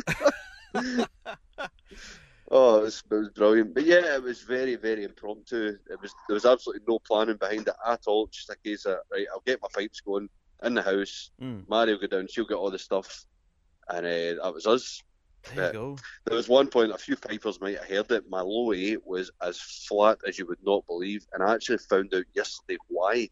[2.50, 2.80] Oh.
[2.80, 3.74] It was, it was brilliant.
[3.74, 5.78] But yeah, it was very, very impromptu.
[5.90, 8.28] It was there was absolutely no planning behind it at all.
[8.28, 10.30] Just a case of right, I'll get my pipes going
[10.64, 11.32] in the house.
[11.42, 13.26] Mm, Mary will go down, she'll get all the stuff,
[13.90, 15.02] and uh, that was us.
[15.56, 15.98] there you go.
[16.26, 18.30] There was one point a few pipers might have heard it.
[18.30, 22.14] My low A was as flat as you would not believe, and I actually found
[22.16, 23.30] out yesterday why.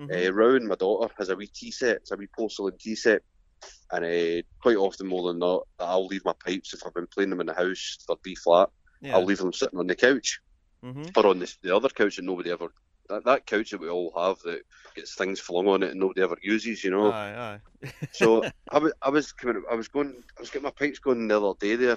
[0.00, 0.26] Mhm.
[0.28, 1.96] Uh, Rowan, my daughter, has a wee tea set.
[1.96, 3.22] It's a wee porcelain tea set.
[3.92, 7.30] And uh, quite often, more than not, I'll leave my pipes if I've been playing
[7.30, 7.98] them in the house.
[8.06, 8.68] They'll be flat.
[9.00, 9.14] yeah.
[9.14, 10.40] I'll leave them sitting on the couch
[10.82, 12.68] hmm or on the, the other couch that nobody ever.
[13.08, 14.60] That, that couch that we all have that
[14.94, 17.10] gets things flung on it and nobody ever uses, you know.
[17.12, 17.88] Aye, aye.
[18.12, 21.26] So I was, I was coming, I was going, I was getting my pipes going
[21.28, 21.96] the other day there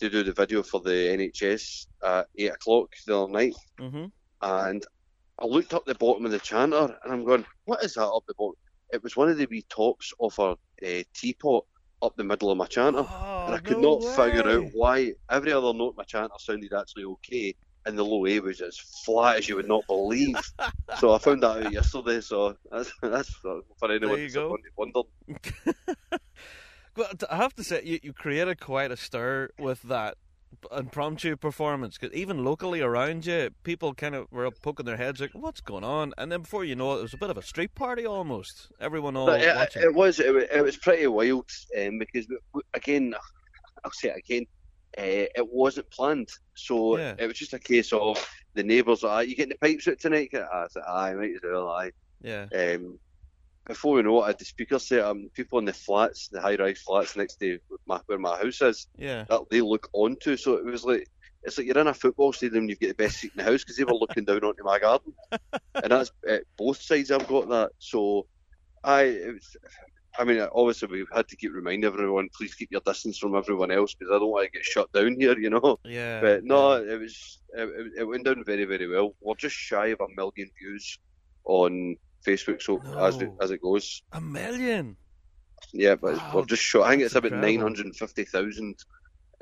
[0.00, 4.06] to do the video for the NHS at eight o'clock the other night, hmm
[4.42, 4.84] and
[5.40, 8.24] I looked up the bottom of the chanter and I'm going, what is that up
[8.28, 8.54] the bottom?
[8.92, 11.64] It was one of the wee tops of a uh, teapot
[12.02, 15.12] up the middle of my chanter, Oh, and I could no not figure out why
[15.30, 17.54] every other note my chanter sounded actually okay.
[17.86, 20.36] And the low A was as flat as you would not believe.
[20.98, 22.20] so I found that out yesterday.
[22.22, 23.28] So that's that's
[23.78, 24.56] for anyone There you who's go.
[24.76, 25.04] wondered.
[26.94, 30.16] But I have to say, you, you created quite a stir with that
[30.76, 31.98] impromptu performance.
[31.98, 35.84] Because even locally around you, people kind of were poking their heads like, "What's going
[35.84, 38.06] on?" And then before you know it, it was a bit of a street party
[38.06, 38.70] almost.
[38.80, 39.82] Everyone all it, watching.
[39.82, 42.26] it was it, was- it was pretty wild um, because
[42.74, 43.14] again,
[43.84, 44.46] I'll say it again.
[44.96, 47.14] Uh, it wasn't planned, so Yeah.
[47.18, 48.24] it was just a case of
[48.54, 49.02] the neighbours.
[49.02, 50.30] Ah, you getting the pipes out tonight?
[50.32, 51.90] I said, aye, might as well, aye.
[52.22, 52.46] yeah.
[52.54, 52.98] Um,
[53.66, 56.40] before we know it, I had the speaker set and People in the flats, the
[56.40, 59.24] high-rise flats next to my, where my house is, Yeah.
[59.28, 60.36] that they look onto.
[60.36, 61.08] So it was like
[61.42, 62.62] it's like you're in a football stadium.
[62.64, 64.64] and You've got the best seat in the house because they were looking down onto
[64.64, 65.12] my garden,
[65.74, 67.10] and that's uh, both sides.
[67.10, 67.70] I've got that.
[67.78, 68.26] So
[68.82, 69.56] I, it was,
[70.18, 73.70] I mean, obviously we've had to keep reminding everyone, please keep your distance from everyone
[73.70, 75.78] else because I don't want to get shut down here, you know.
[75.84, 76.20] Yeah.
[76.20, 76.92] But no, yeah.
[76.94, 79.14] it was it- it went down very very well.
[79.20, 80.98] We're just shy of a million views
[81.44, 81.96] on
[82.26, 83.36] Facebook, so as it, No.
[83.40, 84.96] as it goes, a million.
[85.72, 85.94] yeah.
[85.94, 86.86] But Wow, we're just short.
[86.86, 88.76] I think it's about nine hundred and fifty thousand.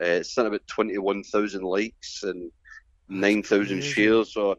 [0.01, 2.51] Uh, it's sent about twenty one thousand likes and
[3.09, 4.33] nine thousand shares.
[4.33, 4.57] So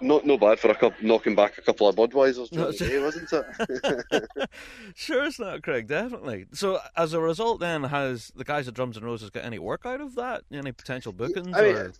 [0.00, 2.86] not no bad for a couple knocking back a couple of Budweisers No, during the
[2.88, 4.50] day, wasn't it?
[4.96, 5.86] sure, it's not Craig.
[5.86, 6.46] Definitely.
[6.52, 9.86] So, as a result, then, has the guys at Drums and Roses got any work
[9.86, 10.42] out of that?
[10.52, 11.56] Any potential bookings?
[11.56, 11.92] I mean, or...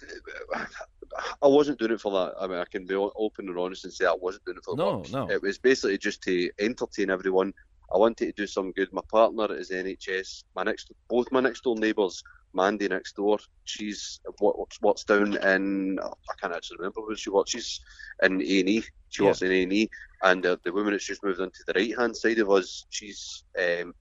[1.42, 2.34] I wasn't doing it for that.
[2.40, 4.76] I mean, I can be open and honest and say I wasn't doing it for
[4.76, 5.12] No, bucks.
[5.12, 5.30] no.
[5.30, 7.52] It was basically just to entertain everyone.
[7.94, 8.88] I wanted to do some good.
[8.92, 10.44] My partner is NHS.
[10.54, 12.22] My next, both my next door neighbours,
[12.54, 13.38] Mandy next door.
[13.64, 17.50] She's what what's down in I can't actually remember where she works.
[17.50, 17.80] She's
[18.22, 18.84] in A and E.
[19.10, 19.28] She Yeah.
[19.28, 19.90] works in A and E,
[20.22, 23.44] and uh, the woman that's just moved onto the right hand side of us, she's
[23.58, 23.92] um,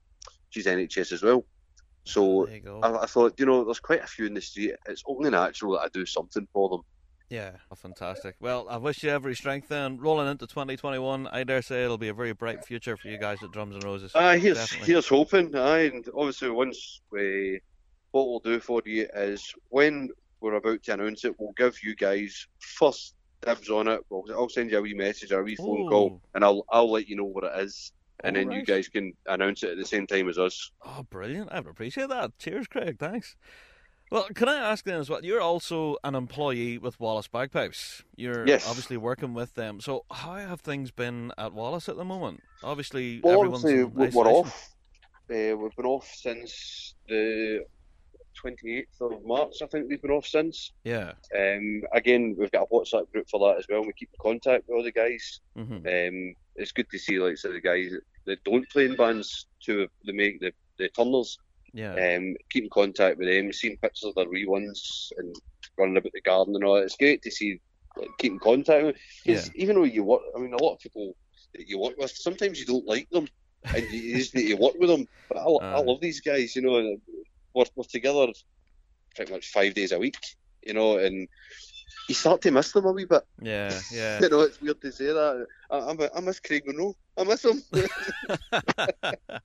[0.50, 1.44] she's NHS as well.
[2.06, 2.80] So there you go.
[2.82, 4.74] I, I thought, you know, there's quite a few in the street.
[4.88, 6.80] It's only natural that I do something for them.
[7.32, 8.36] Yeah, oh, fantastic.
[8.40, 9.96] Well, I wish you every strength then.
[9.96, 13.42] Rolling into 2021, I dare say it'll be a very bright future for you guys
[13.42, 14.12] at Drums and Roses.
[14.14, 14.92] Uh, here's Definitely.
[14.92, 15.56] here's hoping.
[15.56, 17.58] Aye, and obviously once we,
[18.10, 20.10] what we'll do for you is when
[20.42, 24.02] we're about to announce it, we'll give you guys first dibs on it.
[24.10, 26.92] We'll, I'll send you a wee message or a wee phone call, and I'll I'll
[26.92, 29.86] let you know what it is, and then you guys can announce it at the
[29.86, 30.70] same time as us.
[30.84, 31.50] Oh, brilliant.
[31.50, 32.38] I would appreciate that.
[32.38, 32.98] Cheers, Craig.
[32.98, 33.36] Thanks.
[34.12, 35.24] Well, can I ask then as well?
[35.24, 38.02] You're also an employee with Wallace Bagpipes.
[38.14, 38.68] You're Yes.
[38.68, 39.80] obviously working with them.
[39.80, 42.42] So, how have things been at Wallace at the moment?
[42.62, 44.34] Obviously, Well, everyone's obviously we're isolation.
[44.36, 44.74] off.
[45.30, 47.64] Uh, we've been off since the
[48.44, 50.72] 28th of March, I think we've been off since.
[50.84, 51.12] Yeah.
[51.34, 53.80] Um, again, we've got a WhatsApp group for that as well.
[53.80, 55.40] We keep in contact with all the guys.
[55.56, 57.92] hmm Um, it's good to see like so the guys
[58.26, 61.38] that don't play in bands to they make the the turners.
[61.74, 61.94] Yeah.
[62.16, 65.34] Um, keep in contact with them, seeing pictures of their wee ones and
[65.78, 66.74] running about the garden and all.
[66.74, 66.82] that.
[66.84, 67.60] It's great to see
[67.96, 68.96] like, keep in contact with.
[69.26, 71.14] 'cause even though you work, I mean, a lot of people
[71.54, 73.26] that you work with, sometimes you don't like them,
[73.74, 75.06] and you, just need to work with them.
[75.28, 76.96] But I, I love these guys, you know.
[77.54, 78.28] We're, we're together
[79.14, 80.16] pretty much five days a week,
[80.62, 81.28] you know, and
[82.08, 83.22] you start to miss them a wee bit.
[83.42, 83.78] Yeah.
[83.90, 84.18] Yeah.
[84.22, 85.46] You know, it's weird to say that.
[85.70, 86.96] I, I, I miss Craig Monroe.
[87.18, 87.62] I miss him.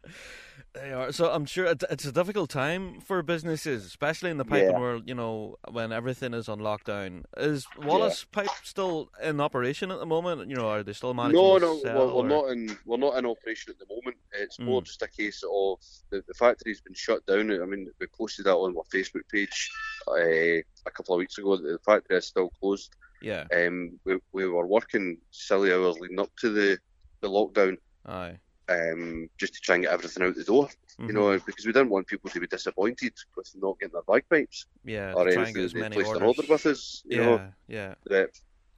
[0.81, 1.11] they are.
[1.11, 4.79] So I'm sure it's a difficult time for businesses, especially in the piping Yeah.
[4.79, 5.03] world.
[5.07, 7.23] You know, when everything is on lockdown.
[7.37, 10.49] Is Wallace Pipe still in operation at the moment?
[10.49, 11.41] You know, are they still managing?
[11.41, 14.17] no, no, we're, we're not in we're not in operation at the moment.
[14.33, 14.85] It's more Mm.
[14.85, 15.79] just a case of
[16.09, 17.51] the, the factory's been shut down.
[17.51, 19.71] I mean, we posted that on our Facebook page
[20.07, 21.57] uh, a couple of weeks ago.
[21.57, 22.91] The factory is still closed.
[23.21, 23.45] Yeah.
[23.55, 26.77] Um, we, we were working silly hours leading up to the,
[27.21, 28.37] the lockdown, Aye.
[28.69, 30.69] Um, just to try and get everything out the door.
[30.99, 31.07] Mhm.
[31.07, 34.65] You know, because we didn't want people to be disappointed with not getting their bagpipes
[34.83, 35.13] Yeah.
[35.13, 36.39] or try anything as they many placed an orders.
[36.39, 37.03] order with us.
[37.05, 37.25] You yeah.
[37.25, 37.95] know, Yeah.
[38.05, 38.29] that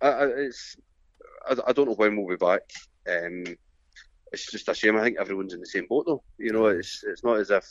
[0.02, 0.76] I, I, it's
[1.50, 2.62] I, I don't know when we'll be back.
[3.10, 3.44] Um,
[4.32, 4.98] it's just a shame.
[4.98, 6.24] I think everyone's in the same boat though.
[6.38, 7.66] You know, it's it's not as if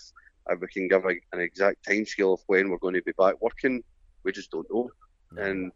[0.51, 3.12] uh, we can give a, an exact time scale of when we're going to be
[3.19, 3.85] back working.
[4.24, 4.90] We just don't know.
[5.32, 5.73] No, And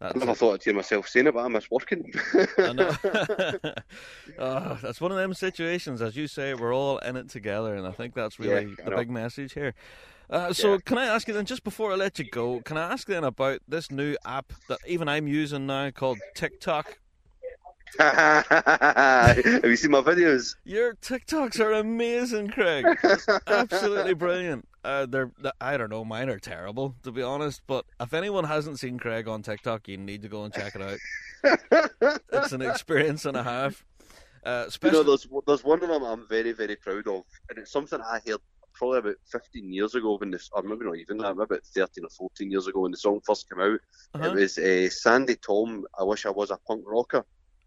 [0.00, 0.36] I never it.
[0.38, 2.12] thought I'd hear myself saying it, but I miss working.
[2.58, 2.90] I know.
[4.38, 7.86] oh, that's one of them situations, as you say, we're all in it together, and
[7.86, 9.74] I think that's really I the big message here.
[10.30, 10.78] Uh, so, Yeah.
[10.84, 13.24] can I ask you then, just before I let you go, can I ask then
[13.24, 16.98] about this new app that even I'm using now called TikTok?
[17.98, 20.56] Have you seen my videos?
[20.64, 22.86] Your TikToks are amazing, Craig.
[23.46, 24.68] Absolutely brilliant.
[24.84, 25.30] Uh, they're,
[25.60, 29.28] I don't know, mine are terrible, to be honest, but if anyone hasn't seen Craig
[29.28, 30.98] on TikTok, you need to go and check it out.
[32.32, 33.84] It's an experience and a half.
[34.44, 37.58] Uh, You especially, know, there's there's one of them I'm very very proud of, and
[37.58, 38.40] it's something I heard
[38.74, 42.04] probably about 15 years ago when this, or maybe not even that, maybe about 13
[42.04, 43.80] or 14 years ago when the song first came out.
[44.14, 44.24] Uh-huh.
[44.30, 45.86] It was uh, Sandi Thom.
[45.98, 47.24] I wish I was a punk rocker,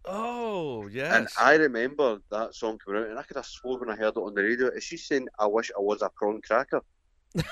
[0.08, 1.14] Oh, yes.
[1.14, 4.16] and I remember that song coming out, and I could have swore when I heard
[4.16, 4.68] it on the radio.
[4.70, 6.82] Is she saying I wish I was a prawn cracker?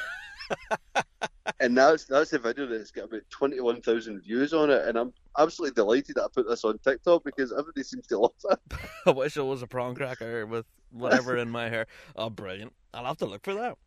[1.60, 5.76] and that's that's the video that's got about 21,000 views on it, and I'm absolutely
[5.76, 8.60] delighted that I put this on TikTok because everybody seems to love it.
[9.06, 11.88] I wish I was a prawn cracker with whatever in my hair.
[12.15, 12.73] Oh, brilliant.
[12.94, 13.77] I'll have to look for that.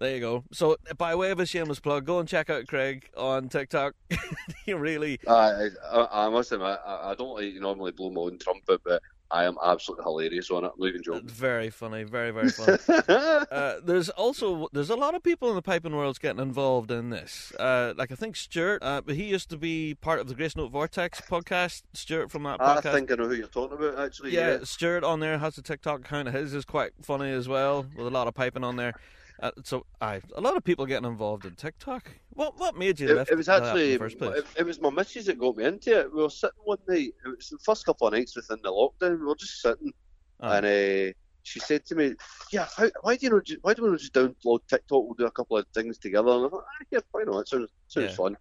[0.00, 0.44] There you go.
[0.50, 3.94] So, by way of a shameless plug, go and check out Craig on TikTok.
[4.64, 5.20] he really.
[5.28, 9.02] I, I, I must admit, I, I don't like normally blow my own trumpet, but
[9.30, 10.72] I am absolutely hilarious on it.
[10.74, 11.28] I'm even joking.
[11.28, 12.04] Very funny.
[12.04, 12.78] Very, very funny.
[13.50, 17.10] Uh, there's also there's a lot of people in the piping world getting involved in
[17.10, 17.52] this.
[17.58, 20.56] Uh, like I think Stuart, uh, but he used to be part of the Grace
[20.56, 21.82] Note Vortex podcast.
[21.92, 22.86] Stuart from that podcast.
[22.86, 24.32] I think I know who you're talking about, actually.
[24.32, 24.58] yeah, Yeah.
[24.64, 26.28] Stuart on there has a TikTok account.
[26.28, 28.94] His is quite funny as well, with a lot of piping on there.
[29.40, 32.10] Uh, so, I a lot of people getting involved in TikTok.
[32.34, 34.38] What what made you It, it was that in actually the first place?
[34.38, 36.14] it, it was my missus that got me into it.
[36.14, 37.14] We were sitting one night.
[37.24, 39.18] It was the first couple of nights within the lockdown.
[39.18, 39.92] We were just sitting,
[40.40, 40.56] Ah.
[40.56, 41.12] and uh,
[41.42, 42.14] she said to me,
[42.52, 43.40] "Yeah, how, why do you know?
[43.62, 45.04] Why do we not just download TikTok?
[45.04, 47.40] We'll do a couple of things together." And I thought, ah, "Yeah, why not?
[47.40, 48.16] It sounds sounds Yeah.
[48.16, 48.36] fun."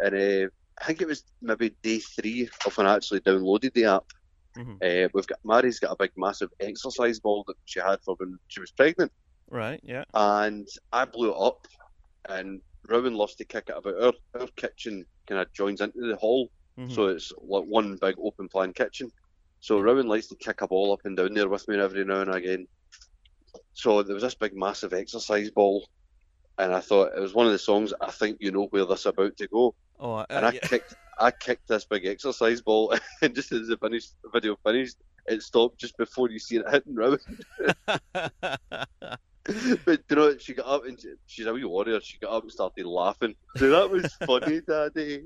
[0.00, 0.48] And uh,
[0.80, 4.04] I think it was maybe day three of when I actually downloaded the app.
[4.56, 4.76] Mhm.
[4.82, 8.38] Uh, we've got Mary's got a big, massive exercise ball that she had for when
[8.48, 9.12] she was pregnant
[9.52, 10.04] Right, yeah.
[10.14, 11.66] and I blew it up,
[12.28, 14.00] and Rowan loves to kick it about.
[14.02, 16.48] Our, our kitchen kind of joins into the hall,
[16.80, 16.90] Mhm.
[16.90, 19.10] so it's like one big open plan kitchen.
[19.60, 22.22] So Rowan likes to kick a ball up and down there with me every now
[22.22, 22.66] and again.
[23.74, 25.86] So there was this big, massive exercise ball,
[26.56, 27.92] and I thought it was one of the songs.
[28.00, 30.60] I think you know where this is about to go, Oh, uh, and I yeah.
[30.60, 34.96] kicked, I kicked this big exercise ball, and just as the finished, the video finished,
[35.26, 37.18] it stopped just before you see it hitting Rowan.
[39.84, 42.00] but you know, she got up and she, she's a wee warrior.
[42.00, 43.34] She got up and started laughing.
[43.56, 45.24] So that was funny, Daddy.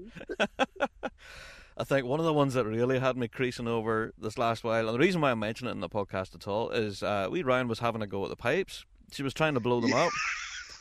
[1.76, 4.88] I think one of the ones that really had me creasing over this last while,
[4.88, 7.43] and the reason why I mention it in the podcast at all, is uh, wee
[7.43, 8.86] Ryan was having a go at the pipes.
[9.12, 10.10] She was trying to blow them up.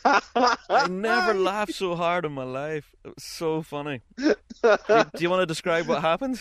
[0.69, 2.95] I never laughed so hard in my life.
[3.03, 4.01] It was so funny.
[4.17, 6.39] Do you, do you want to describe what happened?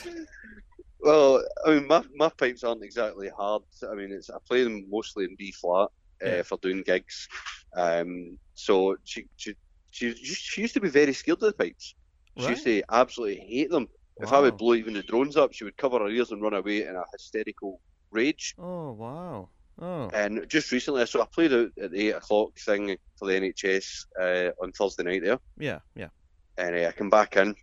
[1.01, 3.62] Well, I mean, my my pipes aren't exactly hard.
[3.91, 5.91] I mean, it's I play them mostly in B flat
[6.25, 7.29] uh, for doing gigs.
[7.77, 9.55] Um, so she she
[9.91, 11.95] she she used to be very scared of the pipes.
[12.39, 13.89] She used to absolutely hate them.
[14.17, 16.55] If I would blow even the drones up, she would cover her ears and run
[16.55, 17.81] away in a hysterical
[18.11, 18.55] rage.
[18.59, 19.51] Oh wow!
[19.81, 20.09] Oh.
[20.15, 24.07] And just recently, so I played out at the eight o'clock thing for the NHS
[24.21, 26.09] uh, on Thursday night there, Yeah, yeah.
[26.57, 27.55] and uh, I come back in,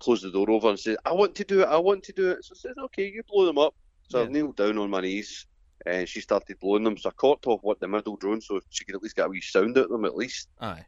[0.00, 1.68] close the door over, and said, "I want to do it.
[1.68, 3.74] I want to do it." So I said, "Okay, you blow them up."
[4.10, 4.28] So I Yeah.
[4.28, 5.46] kneeled down on my knees,
[5.86, 6.96] and she started blowing them.
[6.96, 9.28] So I caught off what the middle drone, so she could at least get a
[9.28, 10.48] wee sound out of them at least.
[10.60, 10.84] Aye.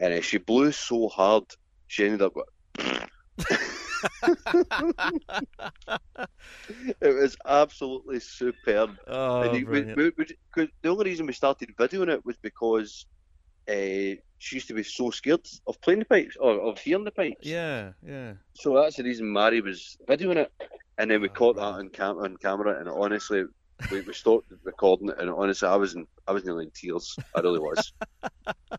[0.00, 1.44] And uh, she blew so hard,
[1.88, 2.34] she ended up.
[2.34, 2.46] Going,
[7.00, 8.96] it was absolutely superb.
[9.06, 9.96] Oh, And brilliant.
[9.96, 13.06] we- we- 'cause the only reason we started videoing it was because
[13.68, 17.10] uh, she used to be so scared of playing the pipes or of hearing the
[17.10, 17.46] pipes.
[17.46, 18.34] Yeah, yeah.
[18.54, 20.52] So that's the reason Mary was videoing it,
[20.96, 22.78] and then we Oh, caught that on cam- on camera.
[22.80, 23.44] And honestly,
[23.90, 27.16] we, we stopped recording it, and honestly, I was in, I was nearly in tears.
[27.34, 27.92] I really was.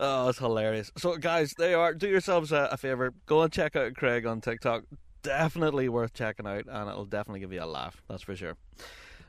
[0.00, 0.90] Oh, it's hilarious.
[0.98, 1.94] So, guys, there you are.
[1.94, 3.12] Do yourselves a, a favor.
[3.26, 4.82] Go and check out Craig on TikTok.
[5.22, 8.02] Definitely worth checking out, and it'll definitely give you a laugh.
[8.08, 8.56] That's for sure.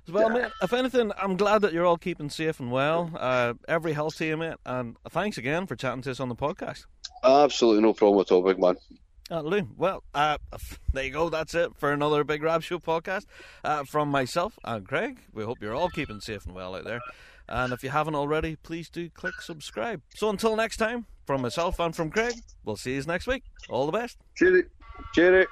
[0.09, 3.11] Well, mate, if anything, I'm glad that you're all keeping safe and well.
[3.15, 4.55] Uh, every health to you, mate.
[4.65, 6.85] And thanks again for chatting to us on the podcast.
[7.23, 8.75] Absolutely no problem at all, big man.
[9.31, 10.37] Uh, Lou, well, uh,
[10.93, 11.29] there you go.
[11.29, 13.25] That's it for another Big Rab Show podcast.
[13.63, 16.99] Uh, from myself and Craig, we hope you're all keeping safe and well out there.
[17.47, 20.01] And if you haven't already, please do click subscribe.
[20.15, 22.35] So until next time, from myself and from Craig,
[22.65, 23.43] we'll see you next week.
[23.69, 24.17] All the best.
[24.35, 24.65] Cheery,
[25.13, 25.47] cheery.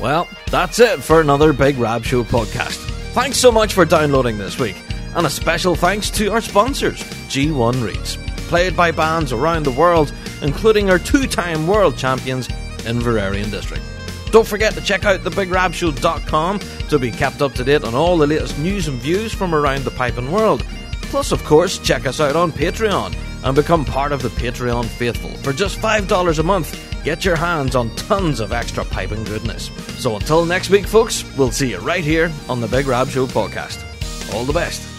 [0.00, 2.93] Well, that's it for another Big Rab Show podcast.
[3.14, 4.74] Thanks so much for downloading this week.
[5.14, 8.16] And a special thanks to our sponsors, G1 Reeds,
[8.48, 10.12] played by bands around the world,
[10.42, 13.84] including our two time world champions Inveraray and District.
[14.32, 18.26] Don't forget to check out thebigrabshow.com to be kept up to date on all the
[18.26, 20.66] latest news and views from around the piping world.
[21.02, 23.14] Plus, of course, check us out on Patreon
[23.44, 25.30] and become part of the Patreon faithful.
[25.44, 29.70] For just $5 a month, get your hands on tons of extra piping goodness.
[29.98, 33.26] So until next week, folks, we'll see you right here on the Big Rab Show
[33.26, 33.84] podcast.
[34.34, 34.93] All the best.